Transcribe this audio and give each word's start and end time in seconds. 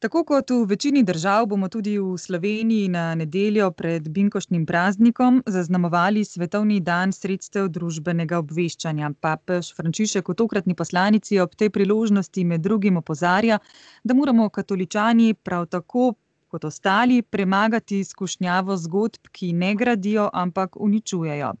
Tako 0.00 0.22
kot 0.24 0.50
v 0.50 0.64
večini 0.64 1.02
držav 1.04 1.46
bomo 1.46 1.68
tudi 1.68 1.98
v 2.00 2.14
Sloveniji 2.18 2.88
na 2.88 3.14
nedeljo 3.14 3.66
pred 3.70 4.08
Binkoštnim 4.08 4.62
praznikom 4.66 5.42
zaznamovali 5.46 6.24
Svetovni 6.24 6.78
dan 6.80 7.12
sredstev 7.12 7.66
družbenega 7.68 8.38
obveščanja. 8.40 9.10
Papež 9.20 9.74
Frančišek 9.76 10.30
v 10.32 10.34
tokratni 10.40 10.74
poslanici 10.74 11.36
ob 11.44 11.52
tej 11.52 11.68
priložnosti 11.68 12.44
med 12.44 12.64
drugim 12.64 12.96
opozarja, 12.96 13.58
da 14.02 14.16
moramo 14.16 14.48
katoličani 14.48 15.34
prav 15.34 15.66
tako 15.66 16.14
kot 16.48 16.64
ostali 16.64 17.20
premagati 17.22 18.00
skušnjavo 18.04 18.76
zgodb, 18.76 19.28
ki 19.32 19.52
ne 19.52 19.74
gradijo, 19.74 20.30
ampak 20.32 20.80
uničujejo. 20.80 21.52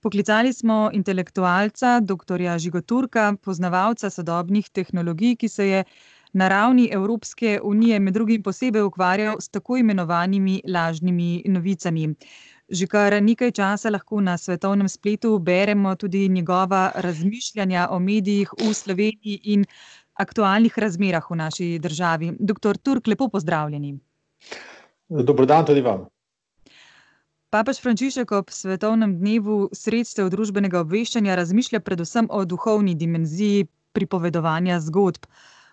Poklicali 0.00 0.52
smo 0.52 0.88
intelektualca, 0.96 2.00
dr. 2.00 2.40
Žigoturka, 2.58 3.34
poznavalca 3.44 4.08
sodobnih 4.10 4.70
tehnologij, 4.72 5.36
ki 5.36 5.48
se 5.48 5.68
je 5.68 5.84
na 6.32 6.48
ravni 6.48 6.88
Evropske 6.92 7.60
unije 7.62 7.98
med 8.00 8.14
drugim 8.14 8.42
posebej 8.42 8.82
ukvarjal 8.82 9.40
s 9.40 9.48
tako 9.48 9.76
imenovanimi 9.76 10.62
lažnimi 10.68 11.42
novicami. 11.46 12.14
Že 12.70 12.86
kar 12.86 13.22
nekaj 13.22 13.50
časa 13.50 13.90
lahko 13.90 14.20
na 14.20 14.36
svetovnem 14.38 14.88
spletu 14.88 15.38
beremo 15.38 15.94
tudi 15.96 16.28
njegova 16.28 16.92
razmišljanja 16.94 17.88
o 17.90 17.98
medijih 17.98 18.52
v 18.60 18.74
Sloveniji 18.74 19.40
in 19.44 19.64
aktualnih 20.14 20.78
razmerah 20.78 21.30
v 21.30 21.36
naši 21.36 21.78
državi. 21.78 22.32
Doktor 22.38 22.76
Turk, 22.76 23.06
lepo 23.06 23.28
pozdravljeni. 23.28 23.98
Dober 25.08 25.46
dan 25.46 25.66
tudi 25.66 25.80
vam. 25.80 26.06
Papež 27.50 27.80
Frančišek 27.82 28.32
ob 28.32 28.50
svetovnem 28.54 29.16
dnevu 29.18 29.70
sredstev 29.74 30.28
družbenega 30.30 30.84
obveščanja 30.84 31.34
razmišlja 31.34 31.80
predvsem 31.82 32.28
o 32.30 32.44
duhovni 32.44 32.94
dimenziji 32.94 33.66
pripovedovanja 33.92 34.78
zgodb. 34.80 35.26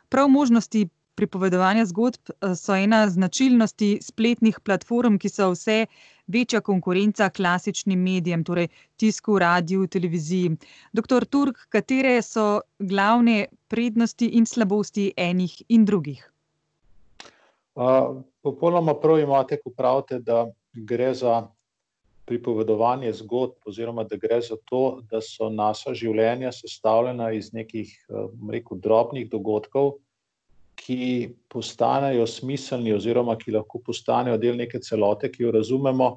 Prav 0.09 0.29
možnosti 0.29 0.87
pripovedovanja 1.17 1.85
zgodb 1.85 2.29
so 2.55 2.75
ena 2.75 3.09
značilnosti 3.09 3.97
spletnih 4.01 4.59
platform, 4.59 5.17
ki 5.17 5.29
so 5.29 5.49
vse 5.55 5.85
večja 6.27 6.61
konkurenca 6.61 7.29
klasičnim 7.29 7.99
medijem, 7.99 8.43
torej 8.43 8.67
tisku, 8.97 9.39
radiu, 9.39 9.87
televiziji. 9.87 10.57
Doktor 10.93 11.25
Turk, 11.25 11.65
katere 11.69 12.21
so 12.21 12.61
glavne 12.79 13.45
prednosti 13.67 14.29
in 14.39 14.45
slabosti 14.45 15.11
enih 15.17 15.61
in 15.69 15.85
drugih? 15.85 16.25
popolnoma 18.41 18.95
prav 18.97 19.19
imate, 19.19 19.59
ko 19.61 19.69
pravite, 19.69 20.19
da 20.19 20.47
gre 20.73 21.13
za 21.13 21.47
pripovedovanje 22.27 23.13
zgodb 23.21 23.69
oziroma 23.69 24.03
da 24.03 24.19
gre 24.19 24.41
za 24.41 24.57
to, 24.65 25.01
da 25.11 25.21
so 25.23 25.49
naša 25.49 25.93
življenja 25.95 26.51
sestavljena 26.51 27.31
iz 27.31 27.53
nekih, 27.55 27.93
bom 28.09 28.51
rekel, 28.51 28.79
drobnih 28.83 29.29
dogodkov, 29.31 29.95
ki 30.77 31.33
postanejo 31.49 32.27
smiselni 32.29 32.93
oziroma 32.93 33.37
ki 33.39 33.55
lahko 33.55 33.81
postanejo 33.83 34.37
del 34.37 34.59
neke 34.59 34.79
celote, 34.83 35.31
ki 35.31 35.47
jo 35.47 35.53
razumemo 35.55 36.11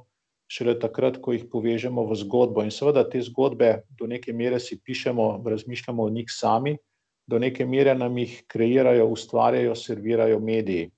šele 0.50 0.74
takrat, 0.82 1.20
ko 1.22 1.32
jih 1.32 1.46
povežemo 1.50 2.04
v 2.10 2.18
zgodbo. 2.18 2.64
In 2.66 2.74
seveda 2.74 3.06
te 3.08 3.22
zgodbe 3.22 3.84
do 3.98 4.10
neke 4.10 4.34
mere 4.36 4.58
si 4.60 4.80
pišemo, 4.82 5.32
razmišljamo 5.46 6.04
o 6.04 6.10
njih 6.10 6.28
sami, 6.28 6.74
do 7.30 7.38
neke 7.38 7.64
mere 7.66 7.94
nam 7.94 8.18
jih 8.18 8.40
kreirajo, 8.50 9.06
ustvarjajo, 9.14 9.74
servirajo 9.78 10.40
mediji. 10.40 10.90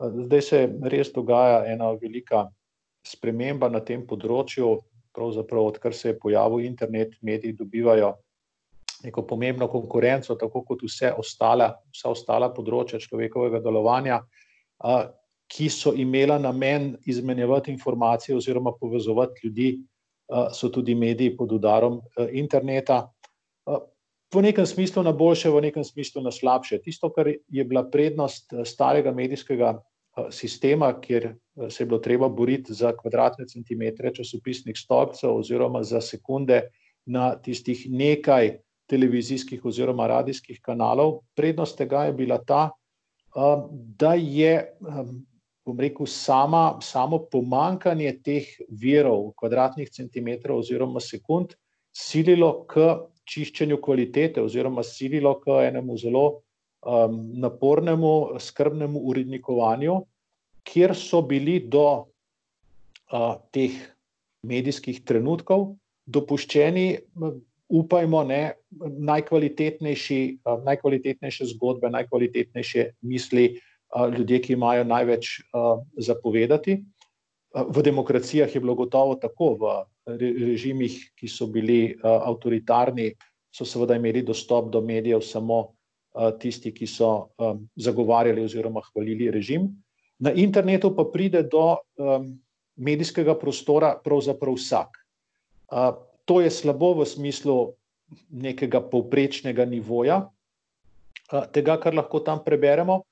zdaj 0.00 0.42
se 0.42 0.58
res 0.82 1.12
dogaja 1.12 1.64
ena 1.72 1.92
velika 2.00 2.48
sprememba 3.06 3.70
na 3.70 3.80
tem 3.80 4.02
področju, 4.06 4.74
pravzaprav 5.16 5.72
odkar 5.72 5.94
se 5.94 6.10
je 6.10 6.18
pojavil 6.20 6.66
internet, 6.66 7.14
mediji 7.22 7.56
dobivajo 7.56 8.14
neko 9.04 9.22
pomembno 9.28 9.68
konkurenco, 9.68 10.34
tako 10.40 10.62
kot 10.64 10.82
vse 10.86 11.12
ostale, 11.20 11.68
vsa 11.94 12.10
ostala 12.12 12.50
področja 12.54 13.00
človekovega 13.00 13.60
delovanja, 13.64 14.22
ki 15.46 15.68
so 15.70 15.92
imela 15.94 16.38
namen 16.42 16.94
izmenjevati 17.06 17.70
informacije 17.72 18.36
oziroma 18.36 18.72
povezovati 18.80 19.46
ljudi, 19.46 19.68
so 20.52 20.72
tudi 20.74 20.96
mediji 20.98 21.36
pod 21.36 21.52
udarom, 21.52 22.00
interneta. 22.32 23.06
v 24.34 24.42
nekem 24.42 24.66
smislu 24.66 25.02
na 25.02 25.12
boljše, 25.12 25.50
v 25.50 25.60
nekem 25.70 25.84
smislu 25.84 26.20
na 26.22 26.32
slabše. 26.34 26.82
Tisto, 26.82 27.08
kar 27.14 27.28
je 27.30 27.64
bila 27.64 27.84
prednost 27.88 28.52
starega 28.64 29.12
medijskega, 29.14 29.78
sistema, 30.30 31.00
kjer 31.00 31.34
se 31.70 31.82
je 31.82 31.86
bilo 31.86 31.98
treba 31.98 32.28
boriti 32.28 32.74
za 32.74 32.92
kvadratne 32.96 33.46
centimetre 33.46 34.14
časopisnih 34.14 34.76
stolpcev 34.78 35.36
oziroma 35.36 35.82
za 35.82 36.00
sekunde 36.00 36.62
na 37.06 37.34
tistih 37.36 37.86
nekaj 37.90 38.58
televizijskih 38.86 39.64
oziroma 39.64 40.06
radijskih 40.06 40.60
kanalov, 40.62 41.20
prednost 41.34 41.78
tega 41.78 42.04
je 42.04 42.12
bila 42.12 42.38
ta, 42.38 42.70
da 43.98 44.14
je, 44.14 44.72
bom 45.66 45.80
rekel, 45.80 46.06
sama, 46.06 46.78
samo 46.82 47.18
pomanjkanje 47.32 48.12
teh 48.24 48.46
virov, 48.68 49.32
kvadratnih 49.36 49.90
centimetrov 49.90 50.62
oziroma 50.62 51.00
sekund 51.00 51.56
sililo 51.92 52.64
k 52.70 52.86
čiščenju 53.26 53.80
kvalitete 53.82 54.42
oziroma 54.42 54.84
sililo 54.86 55.34
k 55.40 55.60
enemu 55.66 55.96
zelo, 55.98 56.26
napornemu, 57.42 58.38
skrbnemu 58.38 59.00
urednikovanju, 59.10 60.00
kjer 60.66 60.94
so 60.96 61.22
bili 61.22 61.60
do, 61.60 62.06
teh 63.54 63.74
medijskih 64.46 65.02
trenutkov 65.06 65.74
dopuščeni, 66.06 66.86
upajmo, 67.66 68.22
ne, 68.24 68.42
najkvalitetnejši, 69.10 70.20
najkvalitetnejše 70.66 71.48
zgodbe, 71.54 71.90
najkvalitetnejše 71.90 72.90
misli, 73.02 73.48
ljudje, 74.18 74.40
ki 74.42 74.52
imajo 74.54 74.84
največ, 74.84 75.40
za 75.98 76.14
povedati. 76.22 76.84
v 77.56 77.82
demokracijah 77.82 78.54
je 78.54 78.60
bilo 78.60 78.74
gotovo 78.74 79.14
tako, 79.14 79.56
v 79.56 80.18
režimih, 80.20 80.92
ki 81.16 81.28
so 81.28 81.46
bili, 81.46 81.96
avtoritarni, 82.02 83.14
so 83.50 83.64
seveda 83.64 83.96
imeli 83.96 84.22
dostop 84.22 84.70
do 84.70 84.80
medijev 84.80 85.20
samo, 85.20 85.75
tisti, 86.40 86.72
ki 86.72 86.86
so, 86.88 87.28
zagovarjali 87.76 88.44
oziroma 88.44 88.80
hvalili 88.90 89.30
režim. 89.30 89.68
Na 90.18 90.32
internetu 90.32 90.90
pa 90.96 91.04
pride 91.12 91.42
do, 91.42 91.76
medijskega 92.76 93.34
prostora 93.38 93.96
pravzaprav 94.04 94.54
vsak. 94.56 94.96
to 96.24 96.40
je 96.40 96.50
slabo 96.50 96.94
v 96.94 97.06
smislu 97.06 97.74
nekega 98.30 98.80
povprečnega 98.80 99.64
nivoja, 99.64 100.30
tega, 101.52 101.76
kar 101.78 101.94
lahko 101.94 102.20
tam 102.20 102.42
preberemo, 102.44 103.02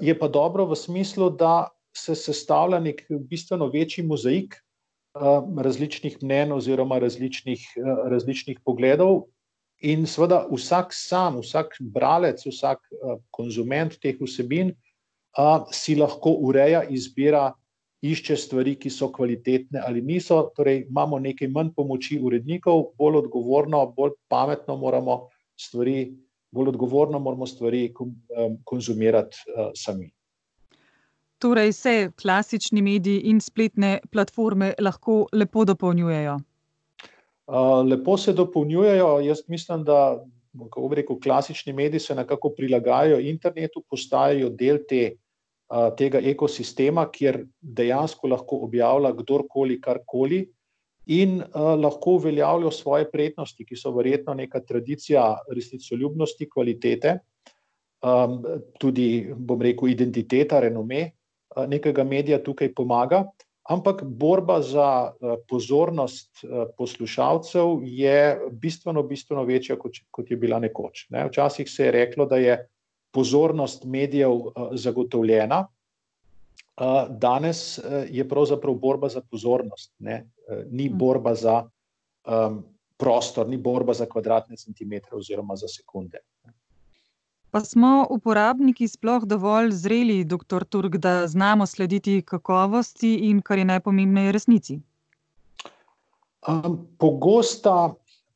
je 0.00 0.14
pa 0.18 0.28
dobro 0.28 0.66
v 0.66 0.76
smislu, 0.76 1.30
da 1.30 1.68
se 1.96 2.14
sestavlja 2.14 2.78
neki 2.80 3.18
bistveno 3.26 3.66
večji 3.66 4.04
mozaik, 4.06 4.54
različnih 5.58 6.22
mnenj 6.22 6.52
oziroma 6.54 6.98
različnih, 6.98 7.64
različnih 8.06 8.60
pogledov 8.64 9.26
in 9.80 10.06
seveda 10.06 10.44
vsak 10.50 10.92
sam, 10.92 11.40
vsak 11.40 11.76
bralec, 11.80 12.42
vsak, 12.46 12.82
konzument 13.32 13.96
teh 14.02 14.18
vsebin, 14.20 14.74
si 15.72 15.96
lahko 15.96 16.34
ureja, 16.48 16.82
izbira, 16.90 17.50
išče 18.02 18.36
stvari, 18.36 18.76
ki 18.80 18.90
so 18.90 19.10
kvalitetne 19.12 19.82
ali 19.86 20.00
niso, 20.00 20.50
torej 20.56 20.86
imamo 20.88 21.18
nekaj 21.20 21.48
manj 21.52 21.74
pomoči 21.76 22.18
urednikov, 22.20 22.94
bolj 22.98 23.24
odgovorno, 23.24 23.82
bolj 23.96 24.16
pametno 24.28 24.76
moramo 24.76 25.28
stvari, 25.56 26.08
bolj 26.52 26.72
odgovorno 26.74 27.18
moramo 27.18 27.46
stvari 27.46 27.92
konzumirati, 28.64 29.36
sami. 29.76 30.10
Torej 31.40 31.72
se 31.72 32.10
klasični 32.22 32.82
mediji 32.82 33.20
in 33.32 33.40
spletne 33.40 34.00
platforme 34.12 34.74
lahko 34.78 35.26
lepo 35.32 35.64
dopolnjujejo? 35.64 36.38
Lepo 37.90 38.16
se 38.16 38.32
dopolnjujejo, 38.32 39.20
jaz 39.20 39.42
mislim, 39.48 39.84
da, 39.84 40.24
kako 40.70 40.88
bi 40.88 41.00
rekel, 41.00 41.18
klasični 41.22 41.72
mediji 41.72 42.00
se 42.00 42.14
nekako 42.14 42.52
prilagajajo 42.56 43.20
internetu, 43.20 43.82
postajajo 43.90 44.50
del 44.50 44.78
te, 44.88 45.16
tega 45.96 46.18
ekosistema, 46.18 47.06
kjer 47.10 47.44
dejansko 47.60 48.28
lahko 48.28 48.64
objavlja 48.66 49.12
kdorkoli 49.18 49.80
karkoli 49.80 50.40
in, 51.06 51.42
lahko 51.54 52.16
uveljavlja 52.18 52.70
svoje 52.70 53.10
prednosti, 53.10 53.64
ki 53.64 53.76
so 53.76 53.92
verjetno 53.94 54.34
neka 54.34 54.60
tradicija 54.66 55.24
resnicoljubnosti, 55.54 56.48
kvalitete, 56.50 57.18
tudi, 58.80 59.06
bom 59.36 59.62
rekel, 59.62 59.92
identiteta, 59.92 60.60
renome, 60.60 61.10
nekega 61.68 62.04
medija 62.04 62.38
tukaj 62.42 62.74
pomaga, 62.74 63.24
ampak 63.70 64.02
borba 64.04 64.58
za, 64.62 65.12
pozornost, 65.48 66.42
poslušalcev 66.78 67.84
je 67.86 68.40
bistveno, 68.50 69.02
bistveno 69.06 69.44
večja, 69.46 69.78
kot, 69.78 70.02
kot 70.10 70.30
je 70.30 70.36
bila 70.36 70.58
nekoč, 70.58 71.06
ne, 71.14 71.28
včasih 71.28 71.70
se 71.70 71.86
je 71.86 71.92
reklo, 71.94 72.26
da 72.26 72.40
je 72.42 72.56
pozornost 73.14 73.84
medijev, 73.84 74.50
zagotovljena, 74.74 75.66
danes, 77.10 77.78
je 78.08 78.28
pravzaprav 78.28 78.74
borba 78.74 79.08
za 79.08 79.20
pozornost, 79.20 79.92
ne, 79.98 80.24
ni 80.70 80.88
borba 80.88 81.34
za, 81.34 81.62
prostor, 83.00 83.48
ni 83.48 83.56
borba 83.56 83.94
za 83.94 84.06
kvadratne 84.06 84.56
centimetre 84.56 85.16
oziroma 85.16 85.56
za 85.56 85.68
sekunde. 85.68 86.18
Pa 87.50 87.60
smo 87.60 88.06
uporabniki 88.10 88.86
sploh 88.88 89.24
dovolj 89.26 89.72
zreli, 89.74 90.24
doktor 90.24 90.64
Turk, 90.64 90.96
da 90.96 91.26
znamo 91.26 91.66
slediti 91.66 92.22
kakovosti 92.22 93.14
in, 93.30 93.40
kar 93.42 93.58
je 93.58 93.64
najpomembneje, 93.64 94.32
resnici? 94.32 94.78
Um, 96.48 96.78
pogosta, 96.98 97.94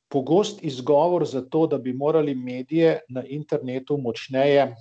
pogost 0.08 0.64
izgovor 0.64 1.26
za 1.26 1.44
to, 1.46 1.66
da 1.66 1.78
bi 1.78 1.92
morali 1.92 2.34
medije 2.34 3.00
na 3.08 3.22
internetu 3.24 3.96
močneje 3.96 4.74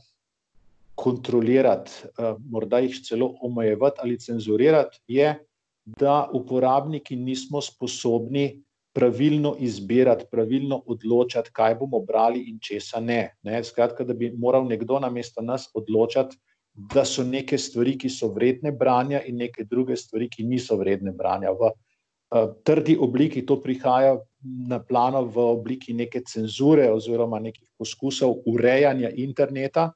kontrolirati, 0.96 1.92
uh, 2.18 2.34
morda 2.50 2.80
jih 2.80 3.00
celo 3.06 3.36
omejevati 3.42 4.02
ali 4.04 4.20
cenzurirati, 4.20 5.00
je, 5.08 5.38
da 5.86 6.30
uporabniki 6.34 7.16
nismo 7.16 7.62
sposobni 7.62 8.64
pravilno 8.94 9.56
izbirati, 9.60 10.26
pravilno 10.32 10.84
odločati, 10.86 11.50
kaj 11.54 11.76
bomo 11.76 12.00
brali 12.00 12.44
in 12.50 12.60
česa 12.62 13.00
ne. 13.00 13.36
ne. 13.44 13.64
Skratka, 13.64 14.04
da 14.04 14.14
bi 14.14 14.32
moral 14.38 14.68
nekdo 14.70 15.00
namesto 15.00 15.42
nas 15.42 15.70
odločati, 15.74 16.38
da 16.74 17.06
so 17.06 17.24
neke 17.24 17.58
stvari, 17.58 17.98
ki 17.98 18.10
so 18.10 18.30
vredne 18.34 18.72
branja, 18.72 19.22
in 19.26 19.38
neke 19.38 19.66
druge 19.70 19.98
stvari, 19.98 20.30
ki 20.30 20.46
niso 20.46 20.78
vredne 20.78 21.12
branja. 21.12 21.52
V 21.54 21.70
uh, 21.70 22.54
trdi 22.66 22.98
obliki 22.98 23.46
to 23.46 23.60
prihaja 23.62 24.18
na 24.44 24.80
plano 24.80 25.24
v 25.26 25.42
obliki 25.54 25.94
neke 25.94 26.22
cenzure 26.28 26.90
oziroma 26.92 27.40
nekih 27.40 27.70
poskusov 27.78 28.42
urejanja 28.50 29.10
interneta. 29.10 29.92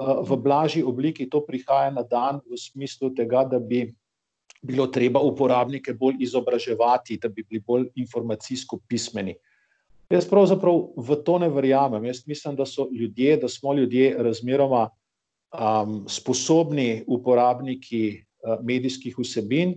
Uh, 0.00 0.20
v 0.24 0.36
blažji 0.36 0.82
obliki 0.82 1.28
to 1.30 1.44
prihaja 1.44 1.92
na 1.92 2.02
dan 2.02 2.40
v 2.44 2.60
smislu 2.60 3.12
tega, 3.14 3.44
da 3.44 3.60
bi 3.60 3.86
bilo 4.64 4.86
treba 4.86 5.20
uporabnike 5.20 5.92
bolj 5.92 6.22
izobraževati, 6.24 7.18
da 7.22 7.28
bi 7.28 7.44
bili 7.44 7.60
bolj 7.60 7.88
informacijsko 8.00 8.80
pismeni. 8.88 9.34
Jaz 10.12 10.26
pravzaprav 10.28 10.80
v 10.96 11.16
to 11.24 11.38
ne 11.38 11.48
verjamem. 11.48 12.04
Jaz 12.04 12.24
mislim, 12.26 12.56
da 12.56 12.66
so 12.66 12.88
ljudje, 12.92 13.36
da 13.36 13.48
smo 13.48 13.74
ljudje 13.74 14.14
razmeroma 14.18 14.88
um, 14.88 16.04
sposobni 16.08 17.04
uporabniki 17.06 18.04
uh, 18.20 18.58
medijskih 18.64 19.16
vsebin 19.18 19.74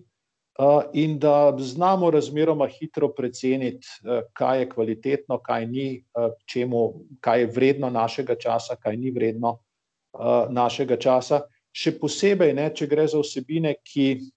uh, 0.60 0.84
in 0.94 1.20
da 1.20 1.56
znamo 1.60 2.12
razmeroma 2.12 2.68
hitro 2.68 3.10
preceniti, 3.10 3.88
uh, 4.04 4.24
kaj 4.34 4.60
je 4.60 4.70
kvalitetno, 4.70 5.40
kaj 5.40 5.68
ni, 5.68 5.88
uh, 6.16 6.32
čemu, 6.46 6.94
kaj 7.20 7.40
je 7.40 7.52
vredno 7.56 7.90
našega 7.90 8.36
časa, 8.36 8.76
kaj 8.76 8.98
ni 8.98 9.12
vredno 9.12 9.58
uh, 9.58 10.48
našega 10.50 10.96
časa. 10.96 11.42
Še 11.78 11.94
posebej, 12.00 12.54
ne, 12.58 12.72
če 12.74 12.88
gre 12.88 13.06
za 13.08 13.20
vsebine, 13.22 13.76
ki 13.86 14.32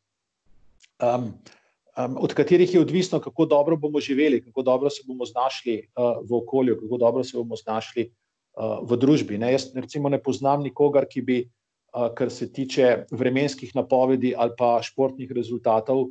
um, 1.02 1.32
um, 1.96 2.16
od 2.20 2.34
katerih 2.34 2.74
je 2.74 2.80
odvisno, 2.80 3.20
kako 3.20 3.46
dobro 3.46 3.76
bomo 3.76 4.00
živeli, 4.00 4.44
kako 4.44 4.62
dobro 4.62 4.90
se 4.90 5.02
bomo 5.06 5.24
znašli 5.24 5.88
uh, 5.96 6.28
v 6.30 6.34
okolju, 6.42 6.78
kako 6.80 6.96
dobro 6.96 7.24
se 7.24 7.36
bomo 7.36 7.56
znašli 7.56 8.10
uh, 8.10 8.90
v 8.90 8.96
družbi. 8.96 9.38
Ne? 9.38 9.52
Jaz, 9.52 9.70
recimo, 9.74 10.08
ne 10.08 10.22
poznam 10.22 10.62
nikogar, 10.62 11.06
ki 11.08 11.22
bi, 11.22 11.38
uh, 11.94 12.14
kar 12.14 12.30
se 12.30 12.52
tiče 12.52 13.04
vremenskih 13.10 13.74
napovedi 13.74 14.34
ali 14.36 14.56
pa 14.58 14.78
športnih 14.82 15.32
rezultatov, 15.32 16.08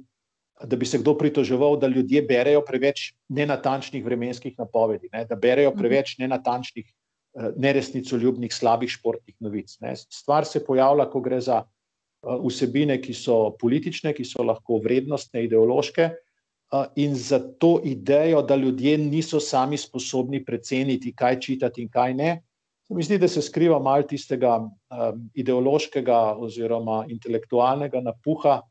da 0.65 0.75
bi 0.75 0.86
se 0.86 1.00
kdo 1.00 1.15
pritoževal, 1.18 1.77
da 1.80 1.88
ljudje 1.88 2.21
berejo 2.21 2.62
preveč 2.68 3.13
nenatančnih 3.30 4.03
vremenskih 4.06 4.57
napovedi, 4.59 5.09
ne? 5.13 5.25
da 5.25 5.35
berejo 5.35 5.71
mhm. 5.71 5.80
preveč 5.80 6.18
nenatančnih, 6.18 6.85
uh, 7.33 7.51
neresnicoljubnih, 7.57 8.53
slabih 8.53 8.92
športnih 8.92 9.35
novic. 9.39 9.77
Ne? 9.80 9.95
Stvar 9.95 10.45
se 10.45 10.65
pojavlja, 10.65 11.09
ko 11.09 11.21
gre 11.21 11.42
za 11.42 11.63
Eh, 11.63 11.78
vsebine, 12.24 13.00
ki 13.01 13.13
so 13.13 13.56
politične, 13.60 14.13
ki 14.13 14.25
so 14.25 14.44
lahko 14.44 14.80
vrednostne, 14.83 15.44
ideološke, 15.45 16.10
eh, 16.10 16.86
in 16.95 17.16
za 17.16 17.39
to 17.39 17.80
idejo, 17.83 18.42
da 18.42 18.56
ljudje 18.56 18.98
niso 18.98 19.39
sami 19.39 19.77
sposobni 19.77 20.44
preceniti, 20.45 21.16
kaj 21.16 21.39
čitati 21.39 21.81
in 21.81 21.89
kaj 21.89 22.13
ne. 22.13 22.42
Mi 22.89 23.04
zdi, 23.04 23.18
da 23.18 23.27
se 23.27 23.42
skriva 23.42 23.80
malo 23.80 24.04
tistega 24.04 24.56
um, 24.57 25.30
ideološkega 25.38 26.36
oziroma 26.42 27.04
intelektualnega 27.10 28.01
napuha, 28.01 28.62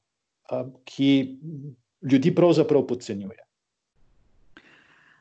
ki 0.85 1.39
ljudi 2.03 2.35
pravzaprav 2.35 2.87
podcenjuje. 2.87 3.39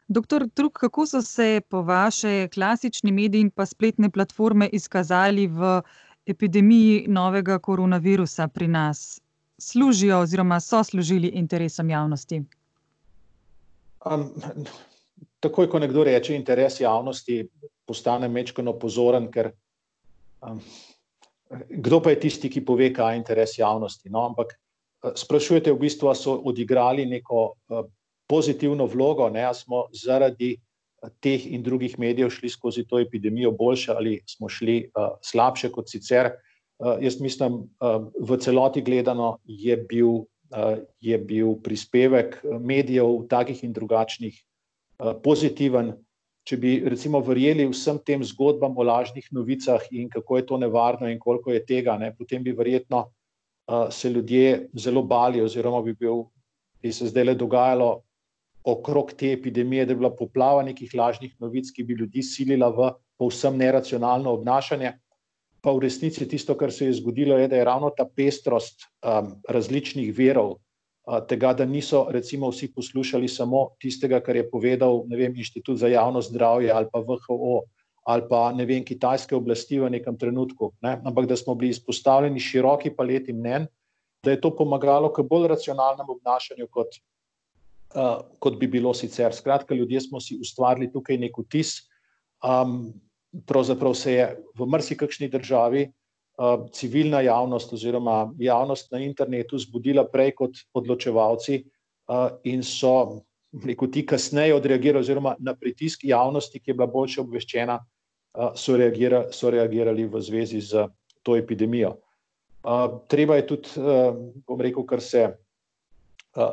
Doktor 0.07 0.47
Truk, 0.53 0.79
kako 0.79 1.05
so 1.05 1.21
se 1.21 1.61
po 1.69 1.81
vaše 1.81 2.47
klasični 2.47 3.11
mediji 3.11 3.41
in 3.41 3.49
pa 3.49 3.65
spletne 3.65 4.09
platforme 4.09 4.69
izkazali 4.71 5.47
v 5.47 5.81
epidemiji 6.27 7.05
novega 7.07 7.59
koronavirusa 7.59 8.47
pri 8.47 8.67
nas 8.67 9.21
služijo 9.57 10.19
oziroma 10.19 10.59
so 10.59 10.83
služili 10.83 11.27
interesom 11.27 11.89
javnosti? 11.89 12.41
Um, 14.05 14.29
takoj, 15.39 15.69
ko 15.69 15.79
nekdo 15.79 16.03
reče 16.03 16.35
interes 16.35 16.79
javnosti, 16.79 17.47
postane 17.85 18.27
mečkano 18.27 18.73
pozoren, 18.79 19.31
ker 19.31 19.51
um, 20.41 20.61
kdo 21.69 22.01
pa 22.03 22.13
je 22.13 22.19
tisti, 22.19 22.49
ki 22.49 22.65
pove, 22.65 22.91
kaj 22.93 23.13
je 23.13 23.17
interes 23.23 23.57
javnosti. 23.57 24.09
No, 24.09 24.27
ampak 24.29 24.53
uh, 24.53 25.11
sprašujete, 25.15 25.71
v 25.71 25.79
bistvu 25.87 26.13
so 26.15 26.37
odigrali 26.45 27.05
neko 27.05 27.43
uh, 27.47 27.85
pozitivno 28.27 28.85
vlogo, 28.85 29.29
ne, 29.29 29.47
smo 29.55 29.87
zaradi 29.95 30.57
teh 31.21 31.45
in 31.53 31.63
drugih 31.63 31.99
medijev 31.99 32.29
šli 32.33 32.49
skozi 32.49 32.85
to 32.87 32.99
epidemijo 32.99 33.51
boljše 33.51 33.91
ali 33.91 34.19
smo 34.25 34.49
šli 34.49 34.89
uh, 34.95 35.17
slabše 35.21 35.71
kot 35.71 35.89
sicer. 35.89 36.31
Uh, 36.79 36.97
jaz 37.01 37.19
mislim, 37.21 37.53
uh, 37.53 38.09
v 38.21 38.37
celoti 38.37 38.81
gledano 38.81 39.37
je 39.45 39.77
bil, 39.77 40.09
uh, 40.09 40.77
je 40.99 41.17
bil 41.17 41.55
prispevek 41.63 42.41
medijev, 42.59 43.27
takih 43.29 43.63
in 43.63 43.73
drugačnih, 43.73 44.35
uh, 44.99 45.13
pozitiven. 45.23 45.93
Če 46.47 46.57
bi 46.57 46.77
recimo 46.87 47.19
verjeli 47.19 47.65
vsem 47.67 47.97
tem 48.05 48.23
zgodbam 48.23 48.77
o 48.77 48.83
lažnih 48.87 49.25
novicah 49.35 49.83
in 49.91 50.07
kako 50.09 50.37
je 50.37 50.45
to 50.45 50.57
nevarno 50.57 51.09
in 51.11 51.19
koliko 51.19 51.51
je 51.51 51.65
tega, 51.65 51.97
ne, 51.97 52.13
potem 52.15 52.43
bi 52.43 52.55
verjetno 52.55 53.03
uh, 53.03 53.89
se 53.91 54.09
ljudje 54.09 54.69
zelo 54.73 55.03
bali, 55.03 55.41
oziroma 55.41 55.81
bi, 55.81 55.93
bil, 55.93 56.23
bi 56.81 56.93
se 56.93 57.09
zdaj 57.11 57.23
le 57.23 57.35
dogajalo 57.35 58.06
okrog 58.67 59.13
te 59.17 59.31
epidemije, 59.31 59.85
da 59.85 59.95
je 59.95 59.99
bila 60.01 60.11
poplava 60.15 60.63
nekih 60.67 60.91
lažnih 60.95 61.35
novic, 61.39 61.71
ki 61.71 61.83
bi 61.87 61.95
ljudi 61.95 62.23
silila 62.23 62.67
v 62.69 62.91
povsem 63.17 63.57
neracionalno 63.57 64.33
obnašanje. 64.35 64.91
Pa 65.63 65.71
v 65.73 65.85
resnici 65.87 66.27
tisto, 66.27 66.55
kar 66.57 66.71
se 66.71 66.89
je 66.89 66.97
zgodilo, 66.99 67.37
je, 67.39 67.47
da 67.47 67.57
je 67.57 67.65
ravno 67.65 67.89
ta 67.95 68.05
pestrost 68.05 68.83
um, 68.83 69.33
različnih 69.49 70.11
verov, 70.15 70.57
uh, 71.07 71.21
tega, 71.27 71.53
da 71.53 71.65
niso 71.65 72.05
recimo 72.11 72.51
vsi 72.51 72.69
poslušali 72.75 73.27
samo 73.27 73.69
tistega, 73.81 74.19
kar 74.19 74.35
je 74.35 74.49
povedal 74.51 75.01
vem, 75.09 75.35
Inštitut 75.35 75.79
za 75.79 75.87
javno 75.87 76.21
zdravje 76.21 76.71
ali 76.71 76.91
pa 76.91 76.99
VHO 76.99 77.63
ali 78.07 78.23
pa 78.29 78.53
ne 78.55 78.63
vem, 78.65 78.85
kitajske 78.87 79.35
oblasti 79.35 79.79
v 79.79 79.89
nekem 79.91 80.15
trenutku, 80.15 80.71
ne? 80.81 80.93
ampak 81.03 81.25
da 81.27 81.35
smo 81.35 81.55
bili 81.55 81.73
izpostavljeni 81.75 82.39
široki 82.39 82.93
paleti 82.95 83.33
mnen, 83.35 83.65
da 84.23 84.31
je 84.31 84.39
to 84.41 84.53
pomagalo 84.55 85.09
k 85.11 85.25
bolj 85.27 85.49
racionalnemu 85.51 86.15
obnašanju 86.15 86.69
kot 86.71 86.95
kot 88.39 88.57
bi 88.59 88.67
bilo 88.67 88.93
sicer. 88.93 89.33
Skratka, 89.33 89.75
ljudje 89.75 90.01
smo 90.01 90.19
si 90.21 90.37
ustvarili 90.41 90.91
tukaj 90.91 91.17
nek 91.17 91.37
vtis. 91.37 91.79
Um, 92.43 92.93
pravzaprav 93.47 93.93
se 93.93 94.13
je 94.13 94.27
v 94.57 94.65
marsikakšni 94.65 95.29
državi 95.29 95.87
uh, 95.87 96.67
civilna 96.73 97.21
javnost 97.21 97.73
oziroma 97.73 98.33
javnost 98.39 98.91
na 98.91 98.99
internetu 98.99 99.57
zbudila 99.57 100.05
prej 100.11 100.35
kot 100.35 100.61
odločevalci 100.73 101.63
uh, 101.63 102.29
in 102.43 102.63
so 102.63 103.23
neko 103.51 103.87
ti 103.87 104.05
kasneje 104.05 104.55
odreagirali 104.55 105.01
oziroma 105.01 105.35
na 105.39 105.55
pritisk 105.55 106.03
javnosti, 106.03 106.59
ki 106.59 106.71
je 106.71 106.75
bila 106.75 106.87
boljše 106.87 107.21
obveščena, 107.21 107.79
uh, 107.79 108.51
so, 108.55 108.77
reagira, 108.77 109.27
so 109.31 109.49
reagirali 109.49 110.05
v 110.05 110.21
zvezi 110.21 110.61
z 110.61 110.87
to 111.23 111.35
epidemijo. 111.35 111.95
Uh, 112.67 112.99
treba 113.07 113.39
je 113.39 113.47
tudi, 113.47 113.69
uh, 113.79 114.13
bom 114.45 114.61
rekel, 114.61 114.85
kar 114.85 115.01
se 115.01 115.27
Eh, 115.27 115.46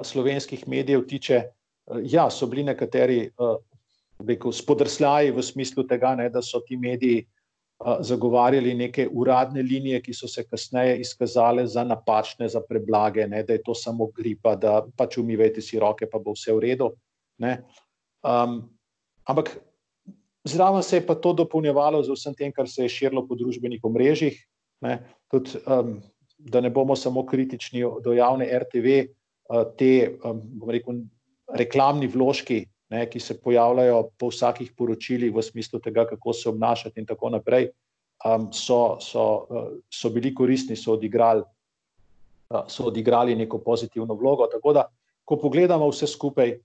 slovenskih 0.03 0.69
medijev 0.69 1.07
tiče, 1.07 1.35
eh, 1.35 2.01
ja, 2.03 2.31
so 2.31 2.47
bili 2.47 2.65
nekateri 2.65 3.21
eh, 3.27 3.57
rekel, 4.27 4.53
spodrsljaji 4.53 5.31
v 5.31 5.43
smislu 5.43 5.85
tega, 5.87 6.15
ne, 6.15 6.29
da 6.31 6.43
so 6.43 6.61
ti 6.67 6.77
mediji 6.77 7.27
zagovarjali 8.01 8.71
neke 8.75 9.09
uradne 9.13 9.63
linije, 9.63 9.99
ki 10.03 10.13
so 10.15 10.29
se 10.31 10.45
kasneje 10.47 11.01
izkazale 11.03 11.67
za 11.67 11.83
napačne, 11.85 12.49
za 12.49 12.63
preblage, 12.69 13.27
ne, 13.29 13.43
da 13.43 13.53
je 13.53 13.63
to 13.67 13.75
samo 13.75 14.07
gripa, 14.15 14.55
da 14.57 14.85
pač 14.97 15.19
umivajte 15.19 15.61
si 15.61 15.79
roke, 15.83 16.07
pa 16.07 16.19
bo 16.23 16.33
vse 16.33 16.55
v 16.55 16.63
redu. 16.63 16.93
Um, 17.43 18.55
ampak 19.27 19.51
zraven 20.49 20.83
se 20.83 20.97
je 20.97 21.07
pa 21.07 21.15
to 21.15 21.33
dopolnjevalo 21.33 22.03
z 22.03 22.15
vsem 22.15 22.35
tem, 22.39 22.53
kar 22.53 22.71
se 22.71 22.87
je 22.87 22.95
širilo 22.95 23.27
po 23.27 23.35
družbenih 23.35 23.85
omrežjih. 23.85 24.39
Ne, 24.81 25.01
tudi, 25.29 25.59
um, 25.67 25.99
da 26.39 26.63
ne 26.63 26.71
bomo 26.71 26.97
samo 26.97 27.27
kritični 27.27 27.83
do 28.05 28.15
javne 28.15 28.49
RTV, 28.49 29.03
Eh, 29.03 29.24
te, 29.79 30.17
bom 30.23 30.71
rekel, 30.73 31.03
reklamni 31.55 32.09
vložki, 32.11 32.65
ne, 32.91 33.05
ki 33.11 33.21
se 33.21 33.37
pojavljajo 33.41 34.01
po 34.19 34.31
vsakih 34.33 34.73
poročilih 34.77 35.33
v 35.35 35.43
smislu 35.43 35.81
tega, 35.81 36.07
kako 36.09 36.33
se 36.33 36.49
obnašati 36.49 37.01
in 37.01 37.07
tako 37.07 37.31
naprej, 37.35 37.71
so, 38.53 38.97
so, 39.01 39.25
eh, 39.51 39.69
so 39.91 40.11
bili 40.11 40.35
koristni, 40.35 40.77
so 40.77 40.95
odigrali, 40.95 41.43
eh, 41.43 42.65
so 42.69 42.89
odigrali 42.89 43.37
neko 43.37 43.59
pozitivno 43.59 44.15
vlogo. 44.15 44.47
Tako 44.53 44.73
da, 44.73 44.87
ko 45.25 45.37
pogledamo 45.41 45.89
vse 45.89 46.07
skupaj, 46.07 46.59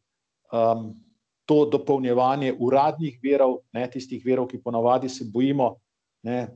to 1.46 1.56
dopolnjevanje 1.70 2.56
uradnih 2.60 3.20
verov, 3.24 3.60
ne 3.74 3.84
tistih 3.90 4.24
verov, 4.26 4.48
ki 4.50 4.58
ponavadi 4.62 5.10
se 5.10 5.26
bojimo, 5.30 5.76
Ne. 6.24 6.48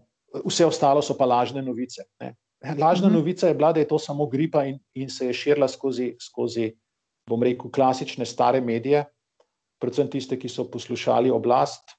Vse 0.46 0.66
ostalo 0.66 1.02
so 1.02 1.16
pa 1.18 1.26
lažne 1.26 1.62
novice. 1.62 2.04
Ne. 2.20 2.34
Lažna 2.64 3.08
mhm. 3.08 3.18
novica 3.18 3.48
je 3.48 3.54
bila, 3.54 3.74
da 3.74 3.80
je 3.80 3.88
to 3.88 4.00
samo 4.00 4.28
gripa 4.28 4.66
in, 4.66 4.80
in 4.94 5.10
se 5.10 5.28
je 5.28 5.34
širila 5.34 5.68
skozi, 5.68 6.14
skozi, 6.22 6.72
bom 7.28 7.44
rekel, 7.44 7.72
klasične 7.72 8.26
stare 8.26 8.62
medije, 8.62 9.04
predvsem 9.80 10.08
tiste, 10.10 10.40
ki 10.40 10.50
so 10.50 10.64
poslušali 10.72 11.32
oblast. 11.32 11.96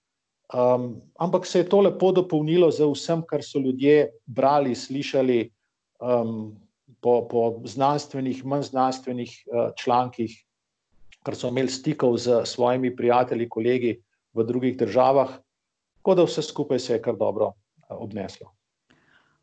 Um, 0.54 1.02
ampak 1.18 1.46
se 1.46 1.58
je 1.58 1.68
to 1.68 1.80
lepo 1.80 2.12
dopolnilo 2.12 2.70
z 2.70 2.86
vsem, 2.88 3.22
kar 3.28 3.42
so 3.42 3.58
ljudje 3.58 4.10
brali, 4.26 4.74
slišali 4.74 5.50
um, 6.00 6.54
po, 7.00 7.28
po 7.28 7.60
znanstvenih, 7.64 8.44
manj 8.44 8.68
znanstvenih 8.70 9.32
uh, 9.46 9.70
člankih, 9.76 10.32
kar 11.24 11.36
so 11.36 11.48
imeli 11.48 11.72
stikov 11.72 12.16
z 12.16 12.44
svojimi 12.48 12.94
prijatelji, 12.96 13.48
kolegi 13.48 13.96
v 14.32 14.44
drugih 14.44 14.76
državah, 14.76 15.36
tako 16.00 16.14
da 16.14 16.28
vse 16.28 16.42
skupaj 16.42 16.78
se 16.78 16.96
je 16.96 17.02
kar 17.02 17.16
dobro 17.16 17.52
uh, 17.52 17.96
obneslo. 17.98 18.53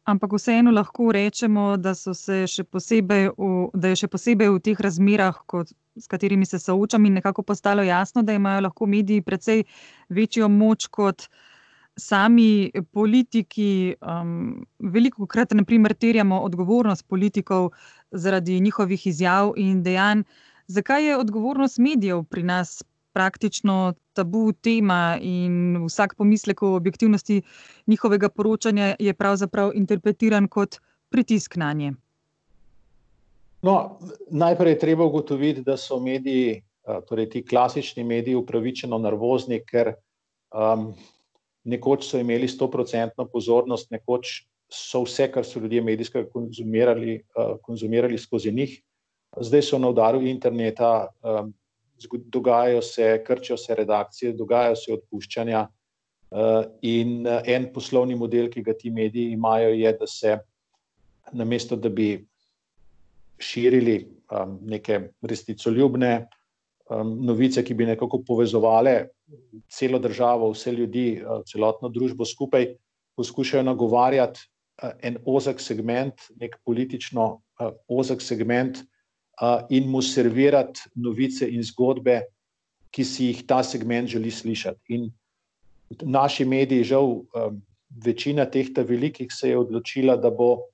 Ampak 0.04 0.34
vseeno 0.34 0.72
lahko 0.74 1.12
rečemo, 1.14 1.76
da, 1.78 1.94
še 1.94 2.64
v, 2.66 3.50
da 3.74 3.92
je 3.92 4.00
še 4.02 4.08
posebej 4.10 4.50
v 4.50 4.62
teh 4.66 4.80
razmerah, 4.82 5.38
kot, 5.46 5.70
s 5.94 6.10
katerimi 6.10 6.48
se 6.50 6.58
soočam, 6.58 7.06
in 7.06 7.20
nekako 7.20 7.44
postalo 7.46 7.86
jasno, 7.86 8.24
da 8.26 8.34
imajo 8.34 8.66
lahko 8.66 8.88
mediji 8.90 9.22
precej 9.22 9.64
večjo 10.10 10.50
moč 10.50 10.88
kot 10.90 11.28
sami 12.00 12.72
politiki. 12.92 13.94
Um, 14.02 14.66
veliko 14.80 15.28
krat, 15.30 15.54
naprimer, 15.54 15.94
terjamo 15.94 16.42
odgovornost 16.50 17.06
politikov 17.08 17.70
zaradi 18.12 18.60
njihovih 18.60 19.06
izjav 19.08 19.54
in 19.58 19.84
dejanj. 19.84 20.26
Zakaj 20.68 21.06
je 21.06 21.18
odgovornost 21.18 21.78
medijev 21.78 22.24
pri 22.24 22.44
nas 22.44 22.82
praktično 23.14 23.94
tabu 24.14 24.52
tema 24.54 25.18
in 25.22 25.86
vsak 25.86 26.16
pomislek 26.18 26.64
o 26.64 26.76
objektivnosti 26.76 27.42
njihovega 27.88 28.30
poročanja 28.30 28.96
je 29.00 29.14
pravzaprav 29.14 29.72
interpretiran 29.76 30.48
kot 30.48 30.80
pritisk 31.10 31.56
na 31.56 31.74
nje. 31.74 31.94
No, 33.62 34.00
najprej 34.30 34.72
je 34.72 34.80
treba 34.80 35.06
ugotoviti, 35.06 35.62
da 35.62 35.78
so 35.78 36.00
mediji, 36.00 36.64
torej 37.08 37.30
ti 37.30 37.44
klasični 37.46 38.04
mediji, 38.04 38.36
upravičeno 38.36 38.98
nervozni, 38.98 39.60
ker 39.66 39.94
um, 40.50 40.88
nekoč 41.64 42.08
so 42.10 42.18
imeli 42.18 42.50
100-odstotno 42.50 43.28
pozornost, 43.30 43.92
nekoč 43.92 44.48
so 44.72 45.04
vse, 45.06 45.28
kar 45.32 45.46
so 45.46 45.60
ljudje 45.60 45.84
medijsko 45.86 46.24
konzumirali, 46.34 47.20
uh, 47.36 47.60
konzumirali 47.62 48.18
skozi 48.18 48.52
njih, 48.52 48.80
zdaj 49.38 49.62
so 49.62 49.80
na 49.80 49.92
udaru 49.94 50.22
interneta, 50.26 51.12
um, 51.22 51.54
dogajajo 52.10 52.82
se, 52.82 53.24
krčijo 53.28 53.58
se 53.58 53.76
redakcije, 53.76 54.34
dogajajo 54.34 54.76
se 54.76 54.94
odpuščanja. 54.94 55.68
Eh, 56.32 56.64
in 56.82 57.28
eh, 57.28 57.42
en 57.56 57.68
poslovni 57.74 58.16
model, 58.16 58.48
ki 58.50 58.64
ga 58.64 58.74
ti 58.74 58.90
mediji 58.90 59.34
imajo, 59.36 59.74
je, 59.76 59.92
da 60.00 60.08
se 60.08 60.38
namesto, 61.36 61.76
da 61.76 61.90
bi 61.90 62.26
širili 63.42 63.98
um, 64.32 64.60
neke 64.70 65.00
resnicoljubne 65.22 66.28
um, 66.90 67.18
novice, 67.26 67.64
ki 67.66 67.74
bi 67.74 67.88
nekako 67.90 68.22
povezovali 68.28 68.94
celo 69.68 70.00
državo, 70.00 70.52
vse 70.54 70.72
ljudi, 70.72 71.24
celotno 71.48 71.90
družbo 71.90 72.26
skupaj, 72.26 72.68
poskušajo 73.18 73.64
nagovarjati 73.64 74.48
en 75.02 75.18
ozek 75.26 75.60
segment, 75.62 76.22
nek 76.40 76.58
politično 76.66 77.42
ozek 77.88 78.22
segment, 78.22 78.84
in 79.70 79.90
mu 79.90 80.02
servirati 80.02 80.92
novice 80.96 81.48
in 81.50 81.64
zgodbe, 81.64 82.22
ki 82.92 83.04
si 83.08 83.32
jih 83.32 83.46
ta 83.48 83.64
segment 83.64 84.10
želi 84.12 84.32
slišati. 84.32 84.94
In 84.96 85.10
naši 86.02 86.46
mediji, 86.46 86.84
žal, 86.84 87.24
um, 87.24 87.62
večina 87.90 88.46
teh 88.46 88.68
velikih 88.76 89.32
se 89.32 89.50
je 89.50 89.58
odločila, 89.58 90.18
da 90.18 90.30
bo 90.30 90.68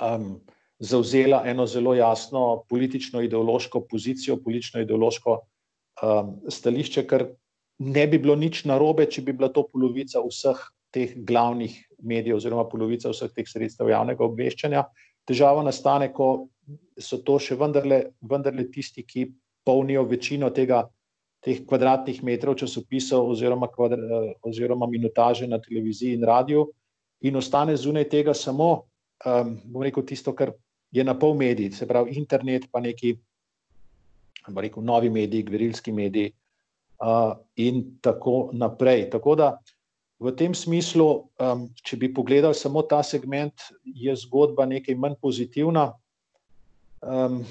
um, 0.00 0.40
zauzela 0.78 1.42
eno 1.46 1.66
zelo 1.66 1.94
jasno 1.94 2.64
politično-ideološko 2.68 3.84
pozicijo, 3.90 4.36
politično-ideološko 4.42 5.38
um, 6.02 6.36
stališče, 6.48 7.06
ker 7.06 7.26
ne 7.78 8.06
bi 8.06 8.18
bilo 8.18 8.36
nič 8.36 8.64
narobe, 8.64 9.06
če 9.06 9.22
bi 9.22 9.32
bila 9.32 9.50
to 9.52 9.66
polovica 9.70 10.22
vseh 10.22 10.58
teh 10.92 11.14
glavnih 11.16 11.76
medijev, 12.02 12.36
oziroma 12.36 12.66
polovica 12.68 13.10
vseh 13.12 13.30
teh 13.34 13.48
sredstev 13.48 13.88
javnega 13.88 14.24
obveščanja. 14.26 14.84
Težava 15.28 15.62
nastane, 15.62 16.10
ko 16.12 16.48
so 16.98 17.20
to 17.22 17.38
še 17.42 17.56
vendarle, 17.58 18.12
vendarle 18.22 18.66
tisti, 18.72 19.04
ki 19.06 19.28
polnijo 19.66 20.04
večino 20.08 20.50
tega, 20.54 20.82
teh 21.42 21.62
kvadratnih 21.66 22.20
metrov 22.22 22.56
časopisov 22.60 23.32
oziroma, 23.34 23.68
kvadra, 23.70 24.20
oziroma 24.46 24.86
minutaže 24.90 25.48
na 25.50 25.58
televiziji 25.62 26.18
in 26.18 26.26
radiju, 26.26 26.68
in 27.26 27.38
ostane 27.38 27.76
zunaj 27.76 28.08
tega 28.10 28.34
samo, 28.34 28.70
um, 29.26 29.56
bom 29.64 29.82
rekel, 29.82 30.06
tisto, 30.06 30.34
kar 30.34 30.52
je 30.92 31.04
na 31.04 31.14
pol 31.18 31.34
medij, 31.38 31.72
se 31.74 31.88
pravi 31.88 32.14
internet, 32.18 32.68
pa 32.70 32.82
neki, 32.82 33.14
bom 34.48 34.62
rekel, 34.62 34.84
novi 34.86 35.10
mediji, 35.10 35.46
gverilski 35.48 35.94
mediji 35.94 36.32
uh, 37.02 37.34
in 37.56 37.98
tako 38.02 38.50
naprej. 38.52 39.08
Tako 39.10 39.36
da 39.38 39.52
v 40.22 40.30
tem 40.38 40.54
smislu, 40.54 41.26
um, 41.42 41.66
če 41.82 41.98
bi 41.98 42.12
pogledali 42.14 42.54
samo 42.54 42.84
ta 42.86 43.02
segment, 43.02 43.66
je 43.82 44.14
zgodba 44.22 44.66
nekaj 44.70 44.94
manj 44.94 45.18
pozitivna. 45.22 45.90
Um, 47.02 47.42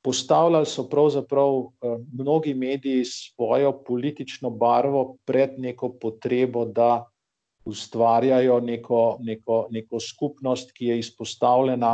postavljali 0.00 0.64
so 0.66 0.86
pravzaprav 0.88 1.50
um, 1.60 2.06
mnogi 2.16 2.54
mediji 2.54 3.04
svojo 3.04 3.74
politično 3.84 4.50
barvo 4.50 5.18
pred 5.28 5.58
neko 5.60 5.92
potrebo, 6.00 6.64
da 6.64 7.04
ustvarjajo 7.68 8.60
neko, 8.64 9.18
neko, 9.20 9.66
neko 9.70 10.00
skupnost, 10.00 10.72
ki 10.72 10.86
je 10.86 10.98
izpostavljena 10.98 11.92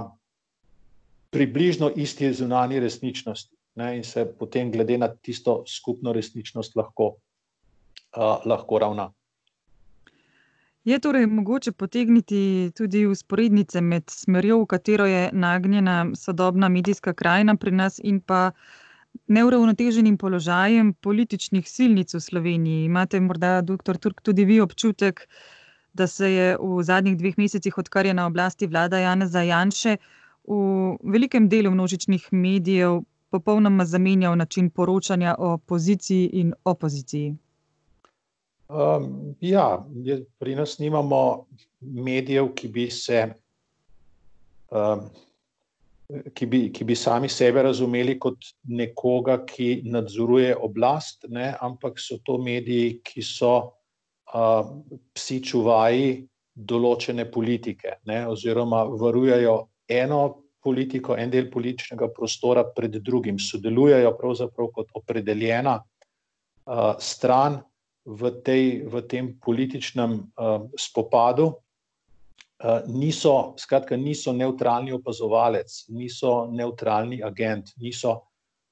približno 1.34 1.90
isti 1.90 2.30
zunani 2.32 2.78
resničnosti 2.80 3.56
ne, 3.76 3.96
in 3.98 4.04
se 4.04 4.24
potem 4.38 4.70
glede 4.72 4.98
na 4.98 5.08
tisto 5.10 5.64
skupno 5.68 6.12
resničnost 6.12 6.76
lahko, 6.76 7.16
uh, 8.16 8.46
lahko 8.46 8.78
ravna. 8.78 9.10
Je 10.86 10.98
torej 10.98 11.26
mogoče 11.26 11.72
potegniti 11.72 12.70
tudi 12.76 13.00
usporednice 13.10 13.80
med 13.82 14.04
smerjo, 14.10 14.60
v 14.60 14.66
katero 14.70 15.06
je 15.06 15.30
nagnjena 15.32 15.94
sodobna 16.14 16.68
medijska 16.68 17.12
krajina 17.12 17.56
pri 17.56 17.70
nas, 17.70 17.96
in 18.04 18.20
pa 18.20 18.52
neuravnoteženim 19.26 20.14
položajem 20.16 20.92
političnih 20.94 21.66
silnic 21.68 22.14
v 22.14 22.20
Sloveniji? 22.20 22.84
Imate 22.84 23.20
morda, 23.20 23.62
doktor 23.62 23.98
Turk, 23.98 24.20
tudi 24.22 24.44
vi 24.44 24.60
občutek, 24.60 25.24
da 25.92 26.06
se 26.06 26.30
je 26.32 26.46
v 26.60 26.82
zadnjih 26.82 27.16
dveh 27.18 27.34
mesecih, 27.38 27.78
odkar 27.78 28.06
je 28.06 28.14
na 28.14 28.26
oblasti 28.30 28.66
vlada 28.66 29.00
Janeza 29.02 29.42
Janše, 29.42 29.96
v 30.46 30.60
velikem 31.02 31.48
delu 31.48 31.74
množičnih 31.74 32.28
medijev 32.30 33.00
popolnoma 33.30 33.84
zamenjal 33.84 34.36
način 34.36 34.70
poročanja 34.70 35.34
o 35.38 35.58
poziciji 35.58 36.30
in 36.32 36.54
opoziciji? 36.64 37.34
Um, 38.68 39.36
ja, 39.40 39.86
pri 40.38 40.54
nas 40.58 40.78
nimamo 40.78 41.46
medijev, 41.80 42.50
ki 42.54 42.68
bi 42.68 42.90
se. 42.90 43.28
Um, 44.70 45.08
Ki 46.06 46.46
bi, 46.46 46.68
ki 46.70 46.84
bi 46.86 46.94
sami 46.94 47.26
sebe 47.26 47.64
razumeli 47.66 48.12
kot 48.22 48.44
nekoga, 48.70 49.40
ki 49.42 49.80
nadzoruje 49.90 50.52
oblast, 50.54 51.24
ne, 51.34 51.48
ampak 51.58 51.98
so 51.98 52.20
to 52.22 52.36
mediji, 52.38 53.00
ki 53.02 53.24
so 53.26 53.50
uh, 54.30 54.68
psi 55.18 55.40
čuvaji 55.50 56.12
določene 56.54 57.26
politike, 57.26 57.96
ne, 58.06 58.20
oziroma 58.30 58.84
varujejo 58.86 59.56
eno 59.90 60.20
politiko, 60.62 61.18
en 61.18 61.34
del 61.34 61.50
političnega 61.50 62.12
prostora 62.14 62.62
pred 62.70 63.00
drugim, 63.02 63.42
sodelujejo 63.42 64.14
pravzaprav 64.14 64.70
kot 64.78 64.94
opredeljena 65.02 65.80
uh, 65.82 66.94
stran 67.02 67.58
v, 68.06 68.30
tej, 68.42 68.86
v 68.86 68.94
tem 69.02 69.34
političnem 69.34 70.30
uh, 70.38 70.70
spopadu, 70.78 71.50
uh, 71.50 72.86
niso, 72.86 73.58
skratka, 73.58 73.98
niso 73.98 74.30
neutralni 74.30 74.94
opazovalec, 74.94 75.90
niso 75.90 76.46
neutralni 76.54 77.18
agent, 77.18 77.74
niso 77.82 78.30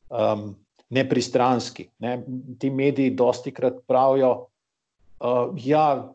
um, 0.09 0.55
nepristranski. 0.95 1.91
Ne. 1.99 2.23
Ti 2.59 2.71
mediji 2.71 3.11
dosti 3.19 3.51
krat 3.51 3.83
pravijo, 3.91 4.47
uh, 5.19 5.51
ja, 5.59 6.15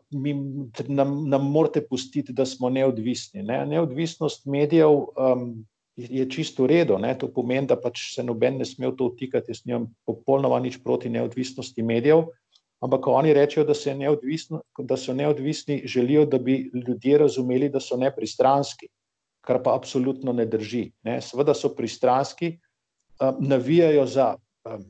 nam, 0.88 1.28
nam 1.28 1.50
morate 1.52 1.84
pustiti, 1.84 2.32
da 2.32 2.48
smo 2.48 2.72
neodvisni. 2.72 3.44
Ne. 3.44 3.66
Neodvisnost 3.66 4.48
medijev. 4.48 5.12
Um, 5.16 5.66
Je 6.00 6.24
čisto 6.32 6.64
v 6.64 6.70
redu, 6.70 6.96
ne? 6.96 7.12
to 7.18 7.28
pomeni, 7.28 7.66
da 7.68 7.76
pač 7.76 8.14
se 8.14 8.22
noben 8.24 8.56
ne 8.56 8.64
sme 8.64 8.88
v 8.88 8.94
to 8.96 9.10
vtikati. 9.10 9.52
Jaz 9.52 9.66
nimam 9.68 9.90
popolnoma 10.08 10.56
nič 10.56 10.78
proti 10.80 11.10
neodvisnosti 11.12 11.82
medijev, 11.84 12.30
Ampak 12.80 13.06
oni 13.12 13.34
rečejo, 13.36 13.66
da, 13.68 13.74
da 14.78 14.96
so 14.96 15.14
neodvisni, 15.14 15.82
želijo, 15.84 16.24
da 16.26 16.38
bi 16.38 16.70
ljudje 16.74 17.18
razumeli, 17.18 17.68
da 17.68 17.80
so 17.80 17.96
nepristranski, 18.00 18.88
kar 19.44 19.62
pa 19.62 19.74
absolutno 19.76 20.32
ne 20.32 20.46
drži. 20.46 20.90
Ne. 21.04 21.20
Seveda 21.20 21.54
so 21.54 21.74
pristranski, 21.76 22.54
um, 23.20 23.36
navijajo 23.40 24.06
za, 24.06 24.34
um, 24.64 24.84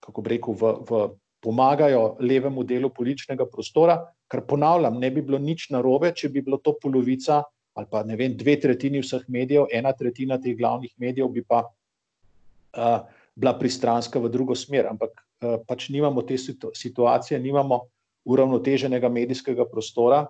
kako 0.00 0.22
bi 0.22 0.36
rekel, 0.36 0.54
v, 0.54 0.72
v, 0.90 1.02
pomagajo 1.42 2.16
levemu 2.20 2.62
delu 2.64 2.90
političnega 2.94 3.46
prostora, 3.50 3.98
Ker 4.30 4.44
ponavljam, 4.46 5.00
ne 5.02 5.10
bi 5.10 5.22
bilo 5.26 5.40
nič 5.42 5.68
narobe, 5.74 6.12
če 6.14 6.28
bi 6.30 6.42
bilo 6.46 6.60
to 6.62 6.76
polovica 6.78 7.42
ali 7.78 7.86
pa 7.90 8.02
ne 8.04 8.16
vem, 8.18 8.32
dve 8.36 8.56
tretjini 8.60 9.00
vseh 9.00 9.22
medijev, 9.30 9.68
ena 9.72 9.92
tretjina 9.96 10.36
teh 10.42 10.56
glavnih 10.58 10.90
medijev 11.00 11.28
bi 11.32 11.40
pa 11.46 11.60
uh, 11.64 13.06
bila 13.34 13.54
pristranska 13.58 14.18
v 14.18 14.28
drugo 14.28 14.54
smer. 14.54 14.88
Ampak 14.90 15.10
uh, 15.14 15.58
pač 15.66 15.88
nimamo 15.88 16.22
te 16.22 16.36
situacije, 16.38 17.40
nimamo 17.40 17.86
uravnoteženega 18.24 19.08
medijskega 19.08 19.66
prostora. 19.70 20.26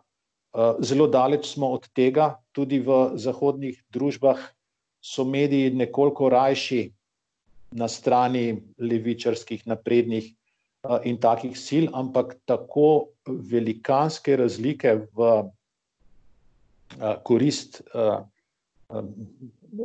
Uh, 0.51 0.79
zelo 0.83 1.07
daleč 1.07 1.53
smo 1.55 1.71
od 1.77 1.87
tega, 1.95 2.37
tudi 2.53 2.81
v 2.83 3.15
zahodnih 3.15 3.79
družbah 3.91 4.41
so 5.01 5.25
mediji 5.25 5.71
nekoliko 5.71 6.29
rajši 6.29 6.91
na 7.79 7.87
strani 7.89 8.61
levičarskih, 8.79 9.63
naprednih 9.67 10.33
uh, 10.85 10.99
in 11.07 11.21
takih 11.23 11.55
sil, 11.55 11.87
ampak 11.95 12.37
tako 12.45 13.15
velikanske 13.27 14.37
razlike 14.37 15.07
v 15.15 15.51
korist 17.23 17.83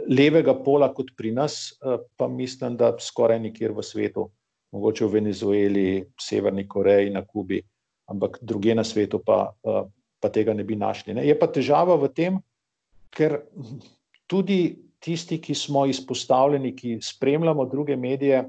levega 0.09 0.55
pola 0.63 0.89
kot 0.93 1.13
pri 1.17 1.31
nas, 1.35 1.75
pa 2.17 2.27
mislim, 2.27 2.77
da 2.77 2.95
skoraj 2.99 3.39
nikjer 3.39 3.73
v 3.75 3.83
svetu, 3.83 4.29
mogoče 4.75 5.05
v 5.05 5.13
Venezueli, 5.19 5.87
Severni 6.21 6.67
Koreji, 6.67 7.13
na 7.13 7.23
Kubi, 7.25 7.61
ampak 8.11 8.39
druge 8.41 8.75
na 8.75 8.83
svetu 8.83 9.21
pa, 9.25 9.53
pa 10.19 10.29
tega 10.29 10.53
ne 10.53 10.63
bi 10.63 10.75
našli. 10.75 11.13
Ne. 11.13 11.25
Je 11.27 11.35
pa 11.37 11.47
težava 11.47 11.95
v 12.01 12.09
tem, 12.13 12.39
ker 13.15 13.41
tudi 14.27 14.75
tisti, 14.99 15.37
ki 15.41 15.55
smo 15.55 15.85
izpostavljeni, 15.85 16.73
ki 16.75 16.97
spremljamo 17.01 17.65
druge 17.69 17.95
medije, 17.95 18.43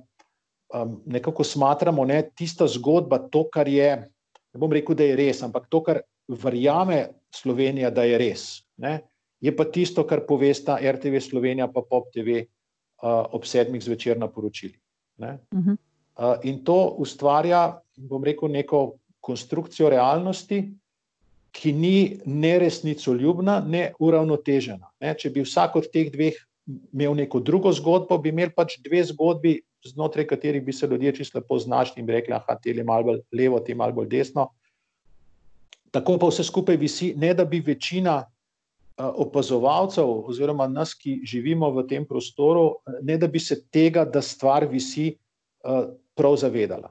nekako 1.06 1.44
smatramo, 1.44 2.04
ne, 2.04 2.22
tista 2.34 2.66
zgodba, 2.66 3.18
to, 3.30 3.44
kar 3.52 3.68
je, 3.68 3.90
ne 4.06 4.60
bom 4.60 4.72
rekel, 4.72 4.96
da 4.96 5.04
je 5.04 5.18
res, 5.18 5.42
ampak 5.46 5.68
to, 5.70 5.82
kar 5.84 6.00
verjame 6.26 7.06
Slovenija, 7.34 7.90
da 7.94 8.06
je 8.08 8.18
res. 8.18 8.46
Ne? 8.82 8.98
Je 9.46 9.52
pa 9.54 9.64
tisto, 9.70 10.02
kar 10.02 10.24
povesta 10.26 10.78
RTV 10.82 11.20
Slovenija, 11.22 11.68
pa 11.70 11.84
Pop 11.86 12.10
TV 12.14 12.40
uh, 12.42 13.26
ob 13.36 13.46
sedmih 13.46 13.82
zvečer 13.82 14.18
na 14.18 14.26
poročili. 14.28 14.74
Uh 15.18 15.28
-huh. 15.52 15.76
uh, 16.18 16.36
in 16.42 16.64
to 16.64 16.96
ustvarja, 16.98 17.80
bom 17.96 18.24
rekel, 18.24 18.50
neko 18.50 18.96
konstrukcijo 19.20 19.90
realnosti, 19.90 20.74
ki 21.52 21.72
ni 21.72 22.20
ne 22.24 22.58
resnicoljubna, 22.58 23.60
ne 23.60 23.92
uravnotežena. 23.98 24.90
Ne? 25.00 25.14
Če 25.18 25.30
bi 25.30 25.44
vsak 25.46 25.76
od 25.76 25.88
teh 25.92 26.10
dveh 26.12 26.34
imel 26.92 27.14
neko 27.14 27.40
drugo 27.40 27.72
zgodbo, 27.72 28.18
bi 28.18 28.28
imeli 28.28 28.52
pač 28.52 28.76
dve 28.84 29.04
zgodbi, 29.04 29.60
znotraj 29.86 30.26
katerih 30.26 30.64
bi 30.64 30.72
se 30.72 30.86
ljudje 30.86 31.14
čisto 31.16 31.38
lepo 31.38 31.58
znašli 31.58 32.00
in 32.00 32.06
bi 32.06 32.12
rekli, 32.12 32.34
da 32.34 32.58
je 32.64 32.84
malo 32.84 33.04
bolj 33.04 33.20
levo, 33.32 33.60
te 33.60 33.74
malo 33.74 33.92
bolj 33.92 34.08
desno. 34.08 34.48
Tako 35.90 36.18
pa 36.18 36.26
vse 36.26 36.44
skupaj 36.44 36.76
visi, 36.76 37.14
ne 37.16 37.34
da 37.34 37.44
bi 37.44 37.60
večina 37.60 38.24
opazovalcev 38.96 40.08
oziroma 40.28 40.66
nas, 40.68 40.94
ki 40.94 41.20
živimo 41.24 41.70
v 41.70 41.86
tem 41.88 42.04
prostoru, 42.08 42.78
ne 43.02 43.18
da 43.18 43.28
bi 43.28 43.40
se 43.40 43.60
tega, 43.70 44.04
da 44.04 44.22
stvar 44.22 44.64
visi, 44.70 45.16
prav 46.16 46.36
zavedala. 46.40 46.88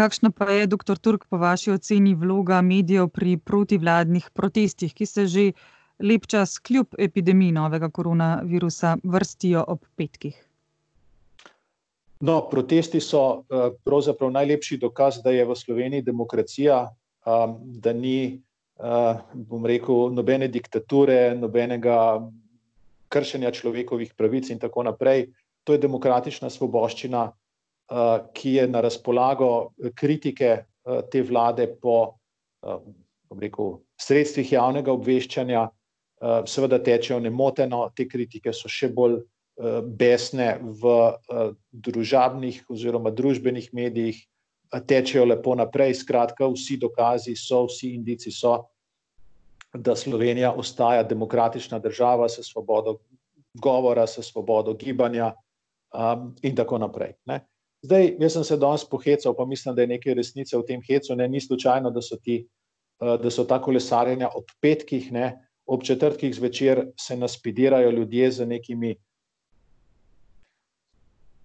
Kakšna 0.00 0.30
pa 0.32 0.48
je, 0.50 0.66
doktor 0.66 0.98
Turk, 0.98 1.26
po 1.30 1.36
vaši 1.36 1.74
oceni 1.76 2.14
vloga 2.14 2.62
medijev 2.64 3.10
pri 3.12 3.36
protivladnih 3.36 4.30
protestih, 4.34 4.94
ki 4.94 5.06
se 5.06 5.26
že 5.26 5.52
lep 6.00 6.26
čas 6.26 6.58
kljub 6.58 6.96
epidemiji 6.98 7.52
novega 7.52 7.90
koronavirusa 7.92 8.96
vrstijo 9.04 9.64
ob 9.68 9.84
petkih? 9.96 10.38
No, 12.20 12.40
protesti 12.50 13.00
so 13.00 13.44
pravzaprav 13.84 14.32
najlepši 14.32 14.80
dokaz, 14.80 15.20
da 15.24 15.30
je 15.30 15.44
v 15.44 15.56
Sloveniji 15.56 16.02
demokracija, 16.02 16.88
da 17.84 17.92
ni, 17.92 18.40
bom 18.80 19.66
rekel, 19.66 20.10
nobene 20.14 20.48
diktature, 20.48 21.34
nobenega 21.36 22.20
kršenja 23.10 23.50
človekovih 23.52 24.14
pravic 24.16 24.50
in 24.50 24.58
tako 24.58 24.86
naprej. 24.86 25.28
To 25.64 25.74
je 25.74 25.82
demokratična 25.82 26.50
svoboščina, 26.50 27.24
uh, 27.28 28.14
ki 28.32 28.54
je 28.54 28.68
na 28.68 28.80
razpolago 28.80 29.72
kritike 29.94 30.52
uh, 30.56 31.02
te 31.10 31.22
vlade 31.22 31.66
po, 31.82 32.16
bom 32.62 33.40
rekel, 33.40 33.76
sredstvih 34.00 34.56
javnega 34.56 34.92
obveščanja. 34.92 35.68
Seveda 36.20 36.76
tečejo 36.84 37.16
nemoteno, 37.24 37.86
te 37.96 38.04
kritike 38.04 38.52
so 38.52 38.68
še 38.68 38.90
bolj 38.92 39.22
Eh, 39.60 39.82
besne 39.84 40.56
v 40.62 40.82
eh, 40.88 41.52
družabnih 41.68 42.64
oziroma 42.72 43.10
družbenih 43.12 43.68
medijih, 43.76 44.16
eh, 44.16 44.29
tečejo 44.86 45.24
lepo 45.24 45.54
naprej. 45.54 45.94
Skratka, 45.94 46.48
vsi 46.48 46.76
dokazi 46.76 47.36
so, 47.36 47.64
vsi 47.66 47.94
indici 47.94 48.30
so, 48.30 48.56
da 49.74 49.96
Slovenija 49.96 50.52
ostaja 50.52 51.02
demokratična 51.02 51.78
država 51.78 52.28
s 52.28 52.42
svobodo 52.42 52.98
govora, 53.54 54.06
s 54.06 54.22
svobodo 54.22 54.74
gibanja 54.74 55.32
um, 55.94 56.34
in 56.42 56.56
tako 56.56 56.78
naprej. 56.78 57.12
Ne. 57.26 57.40
Zdaj, 57.82 58.16
jaz 58.20 58.32
sem 58.32 58.44
se 58.44 58.56
danes 58.56 58.84
pohecal, 58.84 59.34
pa 59.36 59.46
mislim, 59.46 59.74
da 59.74 59.82
je 59.82 59.94
nekaj 59.94 60.14
resnice 60.14 60.56
v 60.56 60.66
tem 60.66 60.82
hecu. 60.82 61.14
Ne, 61.16 61.28
ni 61.28 61.40
slučajno, 61.40 61.90
da 61.90 62.02
so, 62.02 62.16
ti, 62.16 62.42
da 63.00 63.30
so 63.30 63.44
ta 63.44 63.60
kolesarjenja 63.62 64.28
ob 64.36 64.50
petkih, 64.60 65.12
ne, 65.12 65.30
ob 65.66 65.82
četrtkih 65.82 66.34
zvečer 66.34 66.90
se 66.98 67.16
naspidirajo 67.16 67.90
ljudje 67.90 68.30
z 68.30 68.46
nekimi 68.46 68.96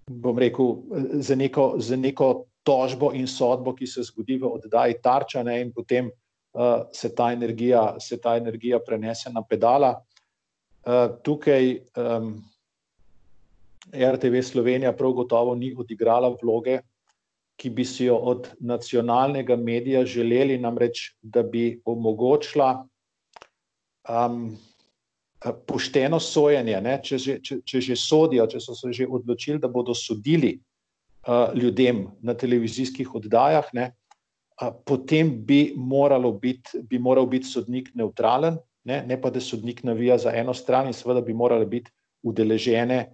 bom 0.09 0.39
rekel, 0.39 0.75
za 1.13 1.35
neko, 1.35 1.75
za 1.77 1.95
neko 1.95 2.45
tožbo 2.65 3.11
in 3.13 3.27
sodbo, 3.29 3.75
ki 3.77 3.87
se 3.87 4.03
zgodi 4.03 4.39
v 4.41 4.49
oddaji 4.49 4.97
Tarča, 5.03 5.43
ne, 5.45 5.59
in 5.61 5.71
potem 5.73 6.09
uh, 6.09 6.87
se, 6.91 7.13
ta 7.15 7.29
energija, 7.33 7.95
se 8.01 8.17
ta 8.21 8.35
energija 8.39 8.79
prenese 8.81 9.29
na 9.33 9.43
pedala. 9.45 9.93
Uh, 10.85 11.13
tukaj 11.25 11.77
um, 11.97 12.33
RTV 13.93 14.41
Slovenija 14.41 14.93
prav 14.97 15.13
gotovo 15.13 15.55
ni 15.55 15.73
odigrala 15.77 16.33
vloge, 16.41 16.79
ki 17.55 17.69
bi 17.69 17.85
si 17.85 18.09
jo 18.09 18.17
od 18.17 18.49
nacionalnega 18.59 19.55
medija 19.55 20.03
želeli, 20.05 20.57
namreč, 20.59 21.13
da 21.21 21.43
bi 21.43 21.79
omogočila 21.85 22.87
um, 24.09 24.57
pošteno 25.67 26.19
sojenje, 26.19 26.81
ne, 26.81 26.97
če, 27.03 27.17
že, 27.17 27.39
če, 27.45 27.59
če 27.63 27.81
že 27.81 27.95
sodijo, 27.99 28.47
če 28.49 28.59
so 28.59 28.75
se 28.75 28.91
že 28.93 29.07
odločili, 29.07 29.61
da 29.61 29.69
bodo 29.71 29.93
sodili 29.95 30.57
ljudem 31.55 32.07
na 32.21 32.33
televizijskih 32.33 33.15
oddajah, 33.15 33.69
ne, 33.73 33.91
potem 34.85 35.31
bi, 35.45 35.73
bit, 36.41 36.75
bi 36.89 36.99
moral 36.99 37.25
biti 37.27 37.47
sodnik 37.47 37.89
neutralen, 37.95 38.57
ne, 38.85 39.03
ne 39.07 39.21
pa 39.21 39.29
da 39.29 39.41
sodnik 39.41 39.83
navija 39.83 40.17
za 40.17 40.31
eno 40.35 40.53
stran 40.53 40.87
in 40.87 40.93
seveda 40.93 41.21
bi 41.21 41.33
morali 41.33 41.65
biti 41.65 41.91
udeležene 42.23 43.05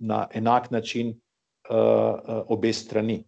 na 0.00 0.26
enak 0.34 0.70
način 0.70 1.14
obe 2.48 2.72
strani. 2.72 3.24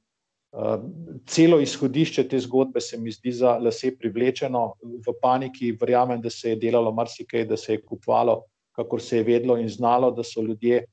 Celo 1.26 1.58
izhodišče 1.60 2.28
te 2.28 2.38
zgodbe 2.40 2.80
se 2.80 2.96
mi 2.98 3.12
zdi 3.12 3.32
za 3.32 3.58
lase 3.58 3.90
privlečeno, 3.98 4.74
v 4.82 5.14
paniki 5.22 5.72
verjamem, 5.80 6.20
da 6.22 6.30
se 6.30 6.50
je 6.50 6.56
delalo 6.56 6.92
marsikaj, 6.92 7.44
da 7.44 7.56
se 7.56 7.74
je 7.74 7.82
kupovalo, 7.82 8.42
kakor 8.72 9.02
se 9.02 9.18
je 9.18 9.24
vedlo 9.24 9.56
in 9.58 9.68
znalo, 9.68 10.10
da 10.10 10.24
so 10.24 10.42
ljudje 10.42 10.86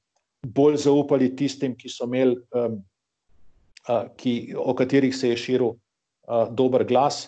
bolj 0.43 0.78
zaupali 0.84 1.36
tistim, 1.36 1.78
ki 1.78 1.89
so 1.89 2.08
imeli, 2.10 2.36
um, 2.52 2.82
ki, 4.17 4.56
o 4.58 4.76
katerih 4.76 5.15
se 5.15 5.30
je 5.30 5.38
širil 5.38 5.74
uh, 5.74 6.48
dober 6.52 6.86
glas. 6.88 7.28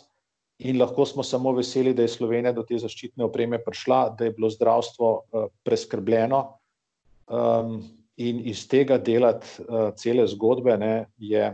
In 0.60 0.80
lahko 0.80 1.04
smo 1.06 1.24
samo 1.24 1.52
veseli, 1.52 1.94
da 1.94 2.06
je 2.06 2.14
Slovenija 2.14 2.54
do 2.56 2.64
te 2.64 2.78
zaščitne 2.80 3.26
opreme 3.26 3.60
prišla, 3.64 4.16
da 4.16 4.30
je 4.30 4.32
bilo 4.38 4.50
zdravstvo 4.50 5.12
uh, 5.12 5.50
preskrbljeno. 5.68 6.46
Um, 7.28 7.82
in 8.16 8.40
iz 8.48 8.62
tega 8.72 8.98
delati 8.98 9.66
uh, 9.66 9.90
cele 10.00 10.24
zgodbe 10.32 10.78
ne, 10.80 10.94
je 11.18 11.50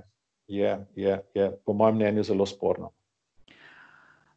je, 0.51 0.85
je, 0.95 1.21
je 1.33 1.51
po 1.65 1.73
mojem 1.73 1.95
mnenju 1.95 2.23
zelo 2.23 2.45
sporno. 2.45 2.91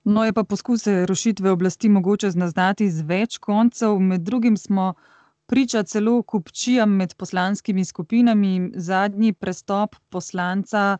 No, 0.04 0.24
je 0.24 0.32
pa 0.32 0.44
poskuse 0.44 1.06
rušitve 1.06 1.50
oblasti 1.50 1.88
mogoče 1.88 2.30
znaznati 2.30 2.90
z 2.90 3.02
več 3.02 3.38
koncev. 3.38 3.98
Med 3.98 4.20
drugim 4.20 4.56
smo 4.56 4.94
priča 5.46 5.82
celo 5.82 6.22
kupčijam 6.22 6.90
med 6.90 7.14
poslanskimi 7.14 7.84
skupinami. 7.84 8.70
Zadnji 8.74 9.32
prestop 9.32 9.96
poslanca 10.08 10.98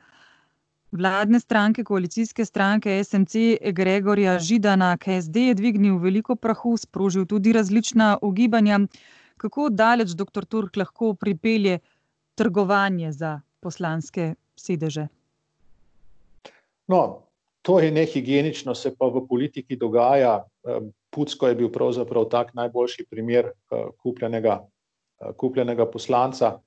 vladne 0.92 1.40
stranke, 1.40 1.85
koalicijske 1.85 2.44
stranke 2.44 3.04
SMC, 3.04 3.35
Gregorja 3.72 4.38
Židana, 4.38 4.96
KSD 4.96 5.37
je 5.37 5.54
dvignil 5.54 5.98
veliko 5.98 6.37
prahu, 6.37 6.76
sprožil 6.76 7.26
tudi 7.26 7.52
različna 7.52 8.18
ugibanja. 8.22 8.80
Kako 9.37 9.68
daleč 9.70 10.14
dr. 10.14 10.44
Turk 10.44 10.76
lahko 10.76 11.14
pripelje 11.14 11.78
trgovanje 12.35 13.12
za 13.12 13.40
poslanske 13.61 14.35
sedeže? 14.57 15.09
No, 16.87 17.22
to 17.64 17.79
je 17.81 17.90
nehigienično, 17.90 18.74
se 18.74 18.92
pa 18.92 19.09
v 19.09 19.24
politiki 19.29 19.77
dogaja. 19.77 20.42
Pucko 21.11 21.48
je 21.48 21.57
bil 21.57 21.70
pravzaprav 21.72 22.29
tak 22.29 22.53
najboljši 22.55 23.07
primer 23.11 23.48
eh, 23.48 23.87
kupljenega, 24.03 24.61
eh, 25.20 25.33
kupljenega 25.37 25.87
poslanca. 25.90 26.59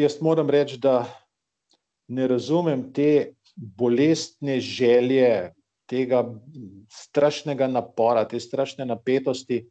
Jaz 0.00 0.14
moram 0.24 0.48
reči, 0.50 0.78
da 0.80 1.04
ne 2.08 2.28
razumem 2.28 2.86
te 2.96 3.34
bolestne 3.56 4.56
želje, 4.60 5.52
tega 5.86 6.22
strašnega 6.88 7.66
napora, 7.68 8.24
te 8.24 8.40
strašne 8.40 8.86
napetosti, 8.88 9.66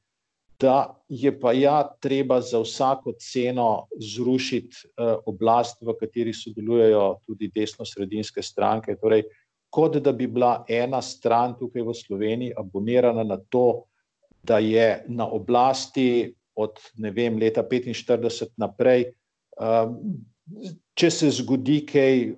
da 0.60 0.96
je 1.10 1.40
pa 1.40 1.52
ja 1.54 1.84
treba 2.02 2.42
za 2.42 2.60
vsako 2.60 3.14
ceno 3.20 3.88
zrušiti 4.00 4.76
uh, 4.98 5.18
oblast, 5.26 5.82
v 5.82 5.96
kateri 6.00 6.34
sodelujejo 6.34 7.20
tudi 7.26 7.52
desno-sredinske 7.56 8.42
stranke. 8.42 8.96
Torej, 9.02 9.24
kot 9.74 9.98
da 9.98 10.12
bi 10.12 10.28
bila 10.28 10.64
ena 10.70 11.02
stran 11.02 11.58
tukaj 11.60 11.82
v 11.82 11.96
Sloveniji 11.98 12.54
abonirana 12.58 13.24
na 13.24 13.38
to, 13.50 13.86
da 14.44 14.60
je 14.60 15.04
na 15.08 15.28
oblasti 15.28 16.34
od 16.56 16.80
ne 16.98 17.12
vem, 17.12 17.38
leta 17.40 17.64
45 17.64 18.54
naprej. 18.58 19.08
Um, 19.58 19.98
če 20.98 21.10
se 21.10 21.30
zgodi 21.40 21.82
kaj, 21.90 22.34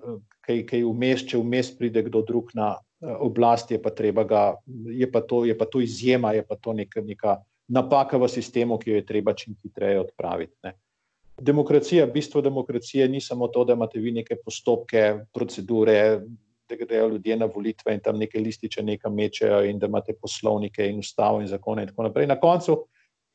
kaj, 0.46 0.62
kaj 0.70 0.84
vmes, 0.84 1.24
če 1.28 1.40
vmes 1.40 1.72
pride 1.76 2.06
kdo 2.06 2.22
drug 2.24 2.52
na 2.56 2.76
uh, 2.76 3.16
oblast, 3.26 3.70
je 3.70 3.80
pa 3.82 3.92
treba 3.92 4.24
ga, 4.24 4.46
je 4.88 5.08
pa 5.10 5.20
to, 5.20 5.44
je 5.44 5.56
pa 5.58 5.68
to 5.68 5.82
izjema, 5.84 6.32
je 6.32 6.44
pa 6.46 6.56
to 6.56 6.72
neka, 6.72 7.04
neka 7.04 7.36
napaka 7.68 8.18
v 8.18 8.28
sistemu, 8.28 8.78
ki 8.78 8.90
jo 8.90 8.96
je 8.96 9.06
treba 9.06 9.34
čim 9.34 9.56
hitreje 9.62 10.00
odpraviti. 10.00 10.54
Ne. 10.64 10.74
Demokracija, 11.36 12.06
bistvo 12.06 12.40
demokracije 12.40 13.08
ni 13.08 13.20
samo 13.20 13.48
to, 13.48 13.64
da 13.64 13.72
imate 13.72 14.00
vi 14.00 14.12
neke 14.12 14.36
postopke, 14.44 15.18
procedure, 15.34 16.20
da 16.68 16.76
grejo 16.76 17.08
ljudje 17.08 17.36
na 17.36 17.46
volitve 17.46 17.94
in 17.94 18.00
tam 18.00 18.18
neke 18.18 18.40
lističe 18.40 18.82
nekam 18.82 19.14
mečejo 19.14 19.64
in 19.64 19.78
da 19.78 19.86
imate 19.86 20.14
poslovnike 20.20 20.86
in 20.88 20.98
ustavo 20.98 21.40
in 21.40 21.46
zakone 21.46 21.82
in 21.82 21.88
tako 21.88 22.02
naprej. 22.02 22.26
Na 22.26 22.40
koncu 22.40 22.86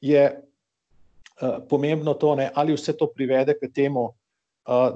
je 0.02 0.24
uh, 0.32 1.62
pomembno 1.70 2.14
to, 2.14 2.36
ne, 2.36 2.50
ali 2.54 2.74
vse 2.74 2.98
to 2.98 3.08
privede 3.08 3.54
k 3.60 3.72
temu, 3.74 4.10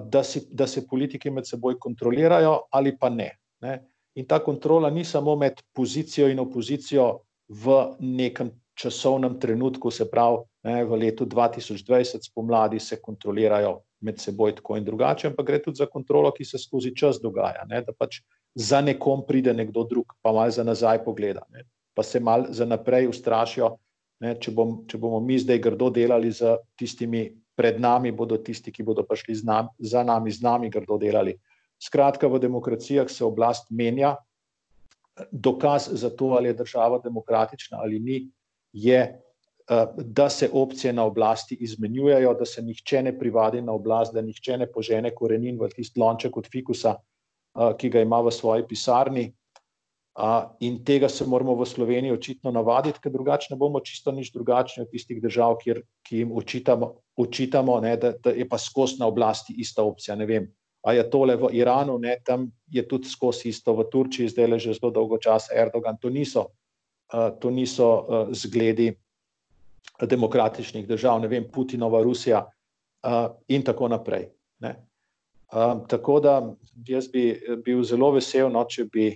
da, 0.10 0.24
si, 0.24 0.48
da 0.52 0.67
se 0.67 0.88
politiki 0.88 1.30
med 1.30 1.48
seboj 1.48 1.80
kontrolirajo 1.80 2.60
ali 2.71 2.98
pa 2.98 3.10
ne. 3.10 3.32
ne. 3.62 3.80
In 4.15 4.26
ta 4.26 4.39
kontrola 4.39 4.89
ni 4.89 5.06
samo 5.06 5.36
med 5.36 5.62
pozicijo 5.74 6.30
in 6.30 6.39
opozicijo 6.39 7.19
v 7.50 7.95
nekem 8.00 8.52
časovnem 8.75 9.39
trenutku, 9.39 9.91
se 9.91 10.07
pravi 10.09 10.43
ne, 10.67 10.83
v 10.85 10.99
letu 10.99 11.25
2020 11.25 12.27
spomladi 12.27 12.79
se 12.79 12.99
kontrolirajo 13.01 13.79
med 14.01 14.19
seboj 14.19 14.55
tako 14.59 14.77
in 14.77 14.85
drugače, 14.85 15.29
ampak 15.31 15.47
gre 15.47 15.61
tudi 15.63 15.79
za 15.79 15.88
kontrolo, 15.91 16.31
ki 16.35 16.45
se 16.45 16.59
skozi 16.59 16.91
čas 16.95 17.21
dogaja. 17.23 17.63
Ne, 17.69 17.81
da 17.81 17.95
pač 17.95 18.19
za 18.55 18.81
nekom 18.81 19.23
pride 19.27 19.53
nekdo 19.53 19.85
drug, 19.88 20.13
pa 20.21 20.33
malo 20.35 20.51
za 20.51 20.63
nazaj 20.63 21.03
pogleda, 21.05 21.45
ne, 21.53 21.65
pa 21.95 22.03
se 22.03 22.19
malo 22.19 22.51
za 22.51 22.65
naprej 22.65 23.09
ustrašijo. 23.09 23.75
Ne, 24.23 24.38
če, 24.39 24.51
bom, 24.55 24.77
če 24.88 24.97
bomo 24.99 25.19
mi 25.19 25.35
zdaj 25.39 25.59
grdo 25.59 25.89
delali 25.91 26.29
z 26.31 26.55
tistimi 26.79 27.25
pred 27.55 27.79
nami 27.79 28.11
bodo 28.11 28.38
tisti, 28.39 28.71
ki 28.71 28.83
bodo 28.83 29.03
prišli 29.07 29.41
nam, 29.47 29.71
za 29.79 30.03
nami, 30.03 30.31
z 30.31 30.43
nami 30.43 30.69
grdo 30.71 30.97
delali. 30.99 31.35
Skratka, 31.79 32.27
v 32.31 32.39
demokracijah 32.39 33.11
se 33.11 33.25
oblast 33.25 33.71
menja. 33.71 34.15
Dokaz 35.31 35.88
za 35.91 36.09
to, 36.11 36.35
ali 36.35 36.51
je 36.51 36.59
država 36.59 36.99
demokratična 37.03 37.79
ali 37.79 37.99
ni, 37.99 38.17
je, 38.75 38.99
eh, 38.99 39.85
da 39.97 40.29
se 40.29 40.49
opcije 40.53 40.93
na 40.93 41.05
oblasti 41.07 41.57
izmenjujejo, 41.59 42.33
da 42.33 42.45
se 42.45 42.61
nihče 42.61 43.03
ne 43.03 43.15
privadi 43.19 43.61
na 43.61 43.73
oblast, 43.73 44.13
da 44.13 44.21
nihče 44.21 44.57
ne 44.57 44.67
požene 44.71 45.15
korenin 45.15 45.57
v 45.61 45.71
tisti 45.71 45.99
lonček 45.99 46.38
od 46.38 46.51
fikusa, 46.51 46.95
eh, 46.95 47.73
ki 47.77 47.89
ga 47.89 48.03
ima 48.03 48.21
v 48.21 48.31
svoji 48.31 48.67
pisarni, 48.67 49.31
In 50.59 50.79
tega 50.85 51.09
se 51.09 51.25
moramo 51.27 51.55
v 51.59 51.65
Sloveniji 51.67 52.13
očitno 52.15 52.51
navaditi, 52.51 53.01
ker 53.03 53.11
drugače 53.11 53.51
ne 53.51 53.57
bomo 53.59 53.81
čisto 53.83 54.13
nič 54.15 54.31
drugačni 54.31 54.85
od 54.85 54.89
tistih 54.89 55.19
držav, 55.19 55.57
kjer, 55.59 55.81
ki 56.07 56.21
jim 56.21 56.31
očitamo, 56.31 56.88
očitamo 57.19 57.79
ne, 57.83 57.97
da, 57.99 58.13
da 58.23 58.31
je 58.31 58.47
pa 58.47 58.57
skozi 58.57 59.01
na 59.01 59.09
oblasti 59.11 59.57
ista 59.59 59.83
opcija. 59.83 60.15
Ne 60.15 60.25
vem, 60.25 60.47
a 60.88 60.93
je 60.95 61.03
tole 61.11 61.35
v 61.35 61.49
Iranu, 61.59 61.97
ne, 61.99 62.15
tam 62.23 62.47
je 62.71 62.85
tudi 62.88 63.11
skozi 63.11 63.51
isto, 63.51 63.75
v 63.75 63.89
Turčiji 63.91 64.31
zdaj 64.31 64.47
le 64.47 64.59
že 64.59 64.77
zelo 64.79 64.93
dolgo 64.95 65.19
časa 65.19 65.51
Erdogan. 65.51 65.99
To 65.99 66.09
niso, 66.09 66.47
to 67.39 67.52
niso 67.52 67.88
zgledi 68.34 68.89
demokratičnih 70.02 70.88
držav, 70.88 71.20
ne 71.22 71.28
vem, 71.28 71.46
Putinova 71.54 72.02
Rusija 72.04 72.41
in 73.48 73.63
tako 73.63 73.88
naprej. 73.88 74.30
Uh, 74.65 75.86
tako 75.88 76.20
da 76.20 76.34
jaz 76.88 77.08
bi 77.08 77.28
bil 77.63 77.84
zelo 77.86 78.10
vesel, 78.12 78.50
no, 78.52 78.63
če 78.65 78.88
bi 78.91 79.12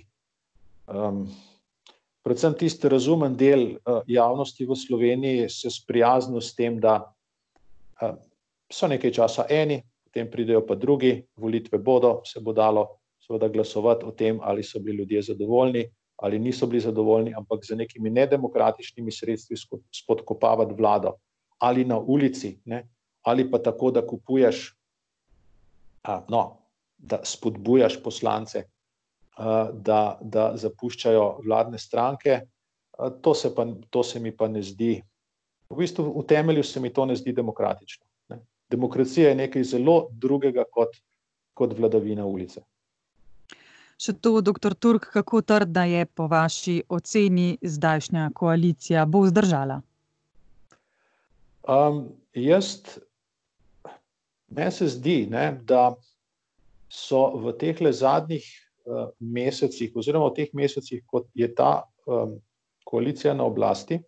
Um, 0.90 1.28
predvsem 2.26 2.54
tisti 2.58 2.88
razumen 2.90 3.36
del 3.38 3.76
javnosti 4.10 4.66
v 4.66 4.74
Sloveniji 4.74 5.48
se 5.48 5.70
sprijaznil 5.70 6.42
s 6.42 6.54
tem, 6.58 6.80
da 6.82 7.14
so 8.70 8.88
nekaj 8.90 9.12
časa 9.14 9.46
eni, 9.48 9.78
potem 10.08 10.30
pridejo 10.30 10.64
pa 10.66 10.74
drugi, 10.74 11.22
volitve 11.38 11.78
bodo, 11.78 12.20
se 12.26 12.42
bo 12.42 12.52
dalo 12.52 12.88
seveda 13.22 13.48
glasovati 13.48 14.04
o 14.04 14.10
tem, 14.10 14.40
ali 14.42 14.66
so 14.66 14.82
bili 14.82 15.04
ljudje 15.04 15.22
zadovoljni 15.30 15.86
ali 16.20 16.38
niso 16.38 16.66
bili 16.66 16.80
zadovoljni, 16.80 17.34
ampak 17.36 17.64
z 17.64 17.76
nekimi 17.76 18.10
nedemokratičnimi 18.10 19.12
sredstvi 19.12 19.56
spodkopavati 20.02 20.74
vlado 20.74 21.14
ali 21.58 21.84
na 21.84 21.98
ulici, 21.98 22.58
ne, 22.64 22.88
ali 23.22 23.50
pa 23.50 23.58
tako, 23.58 23.90
da 23.90 24.00
kupuješ, 24.06 24.76
a, 26.02 26.22
no, 26.28 26.56
da 26.98 27.20
spodbujaš 27.24 28.02
poslance 28.02 28.64
da, 29.72 30.18
da 30.20 30.50
zapuščajo 30.56 31.26
vladne 31.44 31.78
stranke. 31.78 32.40
To 33.22 33.34
se, 33.34 33.54
pa, 33.54 33.66
to 33.90 34.02
se 34.04 34.20
mi 34.20 34.32
pa 34.36 34.48
ne 34.48 34.62
zdi, 34.62 34.98
v 35.70 35.76
bistvu 35.78 36.10
v 36.18 36.24
temelju 36.28 36.64
se 36.66 36.80
mi 36.80 36.92
to 36.92 37.06
ne 37.06 37.16
zdi 37.16 37.32
demokratično. 37.32 38.04
Ne. 38.28 38.40
Demokracija 38.70 39.30
je 39.30 39.38
nekaj 39.38 39.64
zelo 39.64 39.96
drugega 40.12 40.64
kot, 40.72 40.98
kot 41.54 41.72
vladavina 41.78 42.26
ulice. 42.26 42.60
Še 44.00 44.14
to, 44.16 44.40
doktor 44.40 44.74
Turk, 44.74 45.10
kako 45.12 45.42
trdna 45.44 45.84
je 45.84 46.06
po 46.06 46.24
vaši 46.30 46.78
oceni 46.88 47.58
zdajšnja 47.60 48.30
koalicija, 48.34 49.04
bo 49.04 49.26
vzdržala? 49.26 49.82
Um, 51.68 52.06
jaz, 52.32 52.80
meni 54.48 54.72
se 54.72 54.88
zdi, 54.88 55.26
ne, 55.30 55.50
da 55.68 55.90
so 56.88 57.26
v 57.44 57.52
teh 57.60 57.76
zadnjih 57.92 58.48
Eh, 58.90 59.08
mesecih, 59.20 59.92
oziroma 59.94 60.30
v 60.30 60.36
teh 60.40 60.54
mesecih, 60.56 61.02
ko 61.06 61.22
je 61.36 61.46
ta 61.54 61.84
um, 62.08 62.38
koalicija 62.88 63.34
na 63.36 63.44
oblasti, 63.44 64.00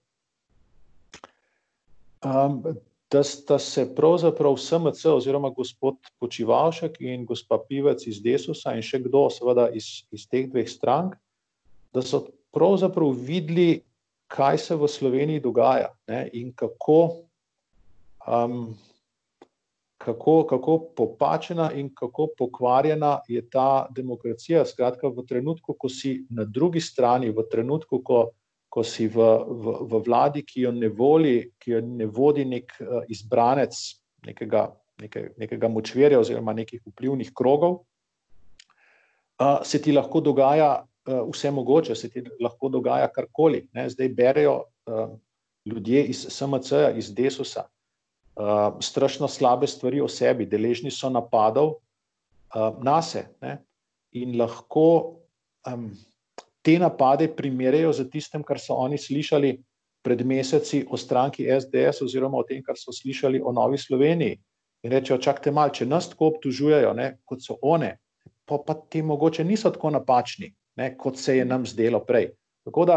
um, 2.25 2.65
da 3.13 3.23
sta 3.23 3.59
se 3.59 3.85
pravzaprav 3.95 4.57
SMC, 4.57 5.05
oziroma 5.05 5.51
gospod 5.51 5.97
Počivalšek 6.21 6.97
in 7.01 7.27
gospa 7.29 7.59
Pivec 7.69 8.07
iz 8.07 8.23
Desusa 8.25 8.73
in 8.77 8.83
še 8.83 9.03
kdo, 9.05 9.27
seveda 9.31 9.69
iz, 9.77 10.07
iz 10.13 10.25
teh 10.31 10.49
dveh 10.49 10.69
strank, 10.69 11.19
da 11.93 12.01
so 12.01 12.25
pravzaprav 12.57 13.13
videli, 13.13 13.83
kaj 14.33 14.59
se 14.59 14.79
v 14.81 14.89
Sloveniji 14.89 15.45
dogaja 15.45 15.93
ne, 16.09 16.25
in 16.33 16.55
kako. 16.57 17.29
Um, 18.23 18.73
kako, 20.03 20.47
kako 20.51 20.79
popačena 20.97 21.73
in 21.73 21.95
kako 21.95 22.29
pokvarjena 22.39 23.21
je 23.29 23.43
ta 23.51 23.87
demokracija. 23.95 24.65
Skratka, 24.67 25.09
v 25.09 25.23
trenutku, 25.29 25.77
ko 25.79 25.89
si 25.89 26.25
na 26.31 26.45
drugi 26.45 26.81
strani, 26.81 27.31
v 27.31 27.45
trenutku, 27.51 28.01
ko, 28.03 28.31
ko 28.73 28.81
si 28.81 29.05
v, 29.13 29.21
v, 29.21 29.75
v 29.85 30.01
vladi, 30.07 30.41
ki 30.49 30.65
jo 30.65 30.71
ne, 30.73 30.89
voli, 30.89 31.53
ki 31.61 31.75
jo 31.75 31.81
ne 31.85 32.07
vodi 32.09 32.47
nek 32.49 32.73
uh, 32.81 33.03
izbranec 33.13 33.77
nekega, 34.25 34.71
neke, 35.03 35.27
nekega 35.37 35.69
močverja 35.69 36.21
oziroma 36.23 36.55
nekih 36.57 36.81
vplivnih 36.87 37.35
krogov, 37.37 37.83
uh, 39.43 39.61
se 39.69 39.83
ti 39.83 39.93
lahko 39.93 40.23
dogaja 40.25 40.71
uh, 40.81 41.21
vse 41.29 41.53
mogoče, 41.53 41.97
se 41.99 42.09
ti 42.09 42.25
lahko 42.41 42.71
dogaja 42.73 43.11
karkoli. 43.13 43.67
Ne? 43.77 43.91
Zdaj 43.93 44.09
berejo 44.17 44.57
uh, 44.63 45.13
ljudje 45.69 46.07
iz 46.15 46.25
SMC-ja, 46.33 46.95
iz 46.97 47.13
Desusa. 47.15 47.67
Uh, 48.33 48.81
strašno 48.81 49.29
slabe 49.29 49.69
stvari 49.69 50.01
o 50.01 50.09
sebi, 50.09 50.49
deležni 50.49 50.91
so 50.91 51.11
napadov 51.13 51.75
uh, 51.77 52.73
na 52.81 53.03
sebe 53.05 53.59
in 54.17 54.39
lahko 54.41 55.21
um, 55.69 55.91
te 56.63 56.79
napade 56.79 57.29
primerjajo 57.37 57.93
z 57.93 58.09
tistem, 58.11 58.43
kar 58.43 58.61
so 58.61 58.77
oni 58.79 58.99
slišali 58.99 59.57
pred 60.03 60.25
meseci 60.27 60.83
o 60.91 60.99
stranki 60.99 61.47
SDS, 61.47 62.03
oziroma 62.03 62.39
o 62.39 62.47
tem, 62.47 62.63
kar 62.63 62.79
so 62.79 62.93
slišali 62.93 63.41
o 63.43 63.53
Novi 63.53 63.79
Sloveniji. 63.79 64.39
In 64.83 64.91
rečejo, 64.91 65.21
čakajte 65.23 65.53
malo, 65.55 65.71
če 65.71 65.87
nas 65.87 66.09
tako 66.11 66.33
obtužujejo, 66.33 66.95
ne, 66.99 67.13
kot 67.25 67.43
so 67.43 67.59
one, 67.63 67.97
pa, 68.47 68.59
pa 68.59 68.75
ti 68.75 69.03
mogoče 69.03 69.45
niso 69.47 69.71
tako 69.71 69.93
napačni, 69.95 70.51
ne, 70.79 70.89
kot 70.99 71.21
se 71.23 71.37
je 71.37 71.45
nam 71.47 71.67
zdelo 71.67 72.03
prej. 72.07 72.33
Tako 72.67 72.87
da 72.91 72.97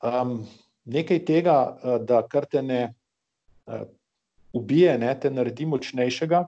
um, 0.00 0.38
nekaj 0.84 1.20
tega, 1.28 1.58
uh, 1.76 1.98
da 2.00 2.22
kar 2.28 2.48
te 2.48 2.62
ne. 2.64 2.80
Uh, 3.66 3.84
ubije, 4.56 4.98
ne, 4.98 5.10
te 5.20 5.30
naredi 5.30 5.66
močnejšega, 5.66 6.44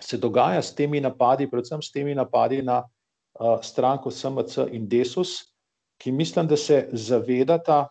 se 0.00 0.18
dogaja 0.18 0.62
s 0.62 0.74
temi 0.74 1.00
napadi, 1.00 1.46
predvsem 1.50 1.82
s 1.82 1.92
temi 1.92 2.14
napadi 2.14 2.62
na 2.62 2.82
stranko 3.62 4.10
SMC 4.10 4.68
in 4.72 4.88
Desus, 4.88 5.36
ki 5.98 6.12
mislim, 6.12 6.46
da 6.46 6.56
se 6.56 6.88
zavedata, 6.92 7.88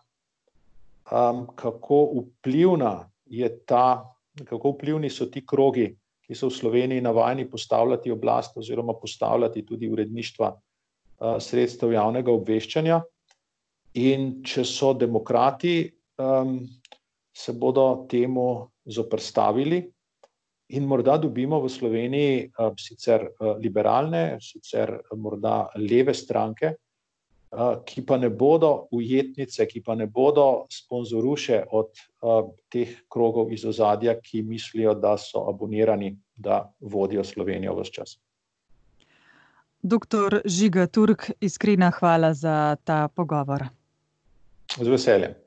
um, 1.10 1.46
kako 1.56 2.04
vplivna 2.20 3.10
je 3.26 3.48
ta, 3.64 4.14
kako 4.44 4.76
vplivni 4.76 5.10
so 5.10 5.26
ti 5.26 5.44
krogi, 5.46 5.90
ki 6.22 6.34
so 6.34 6.48
v 6.48 6.56
Sloveniji 6.56 7.00
navajeni 7.00 7.50
postavljati 7.50 8.10
oblast 8.10 8.56
oziroma 8.56 8.94
postavljati 8.94 9.66
tudi 9.66 9.88
uredništva 9.88 10.52
sredstev 11.40 11.92
javnega 11.92 12.32
obveščanja. 12.32 13.00
In 13.94 14.42
če 14.44 14.64
so 14.64 14.92
demokrati, 14.96 15.92
um, 16.18 16.62
se 17.36 17.52
bodo 17.52 18.06
temu 18.10 18.68
zoprstavili 18.84 19.91
in 20.68 20.84
morda 20.84 21.18
dobimo 21.18 21.60
v 21.60 21.68
Sloveniji 21.68 22.46
uh, 22.46 22.72
sicer 22.78 23.26
uh, 23.26 23.56
liberalne, 23.58 24.38
sicer 24.40 25.00
morda 25.16 25.68
leve 25.76 26.14
stranke, 26.14 26.76
ki 27.84 28.02
pa 28.08 28.16
ne 28.16 28.30
bodo 28.30 28.88
ujetnice, 28.96 29.66
ki 29.68 29.82
pa 29.84 29.94
ne 29.94 30.06
bodo 30.06 30.64
sponzoruše 30.72 31.66
od 31.76 31.90
teh 32.72 32.94
krogov 33.12 33.52
iz 33.52 33.64
ozadja, 33.68 34.14
ki 34.20 34.42
mislijo, 34.42 34.94
da 34.94 35.18
so 35.20 35.44
abonirani, 35.50 36.16
da 36.32 36.64
vodijo 36.80 37.24
Slovenijo 37.24 37.76
vse 37.76 37.92
čas. 37.92 38.16
Doktor 39.82 40.40
Žiga 40.44 40.86
Turk, 40.86 41.30
iskrena 41.40 41.90
hvala 41.90 42.34
za 42.34 42.76
ta 42.84 43.08
pogovor. 43.08 43.66
Z 44.78 44.88
veseljem. 44.88 45.41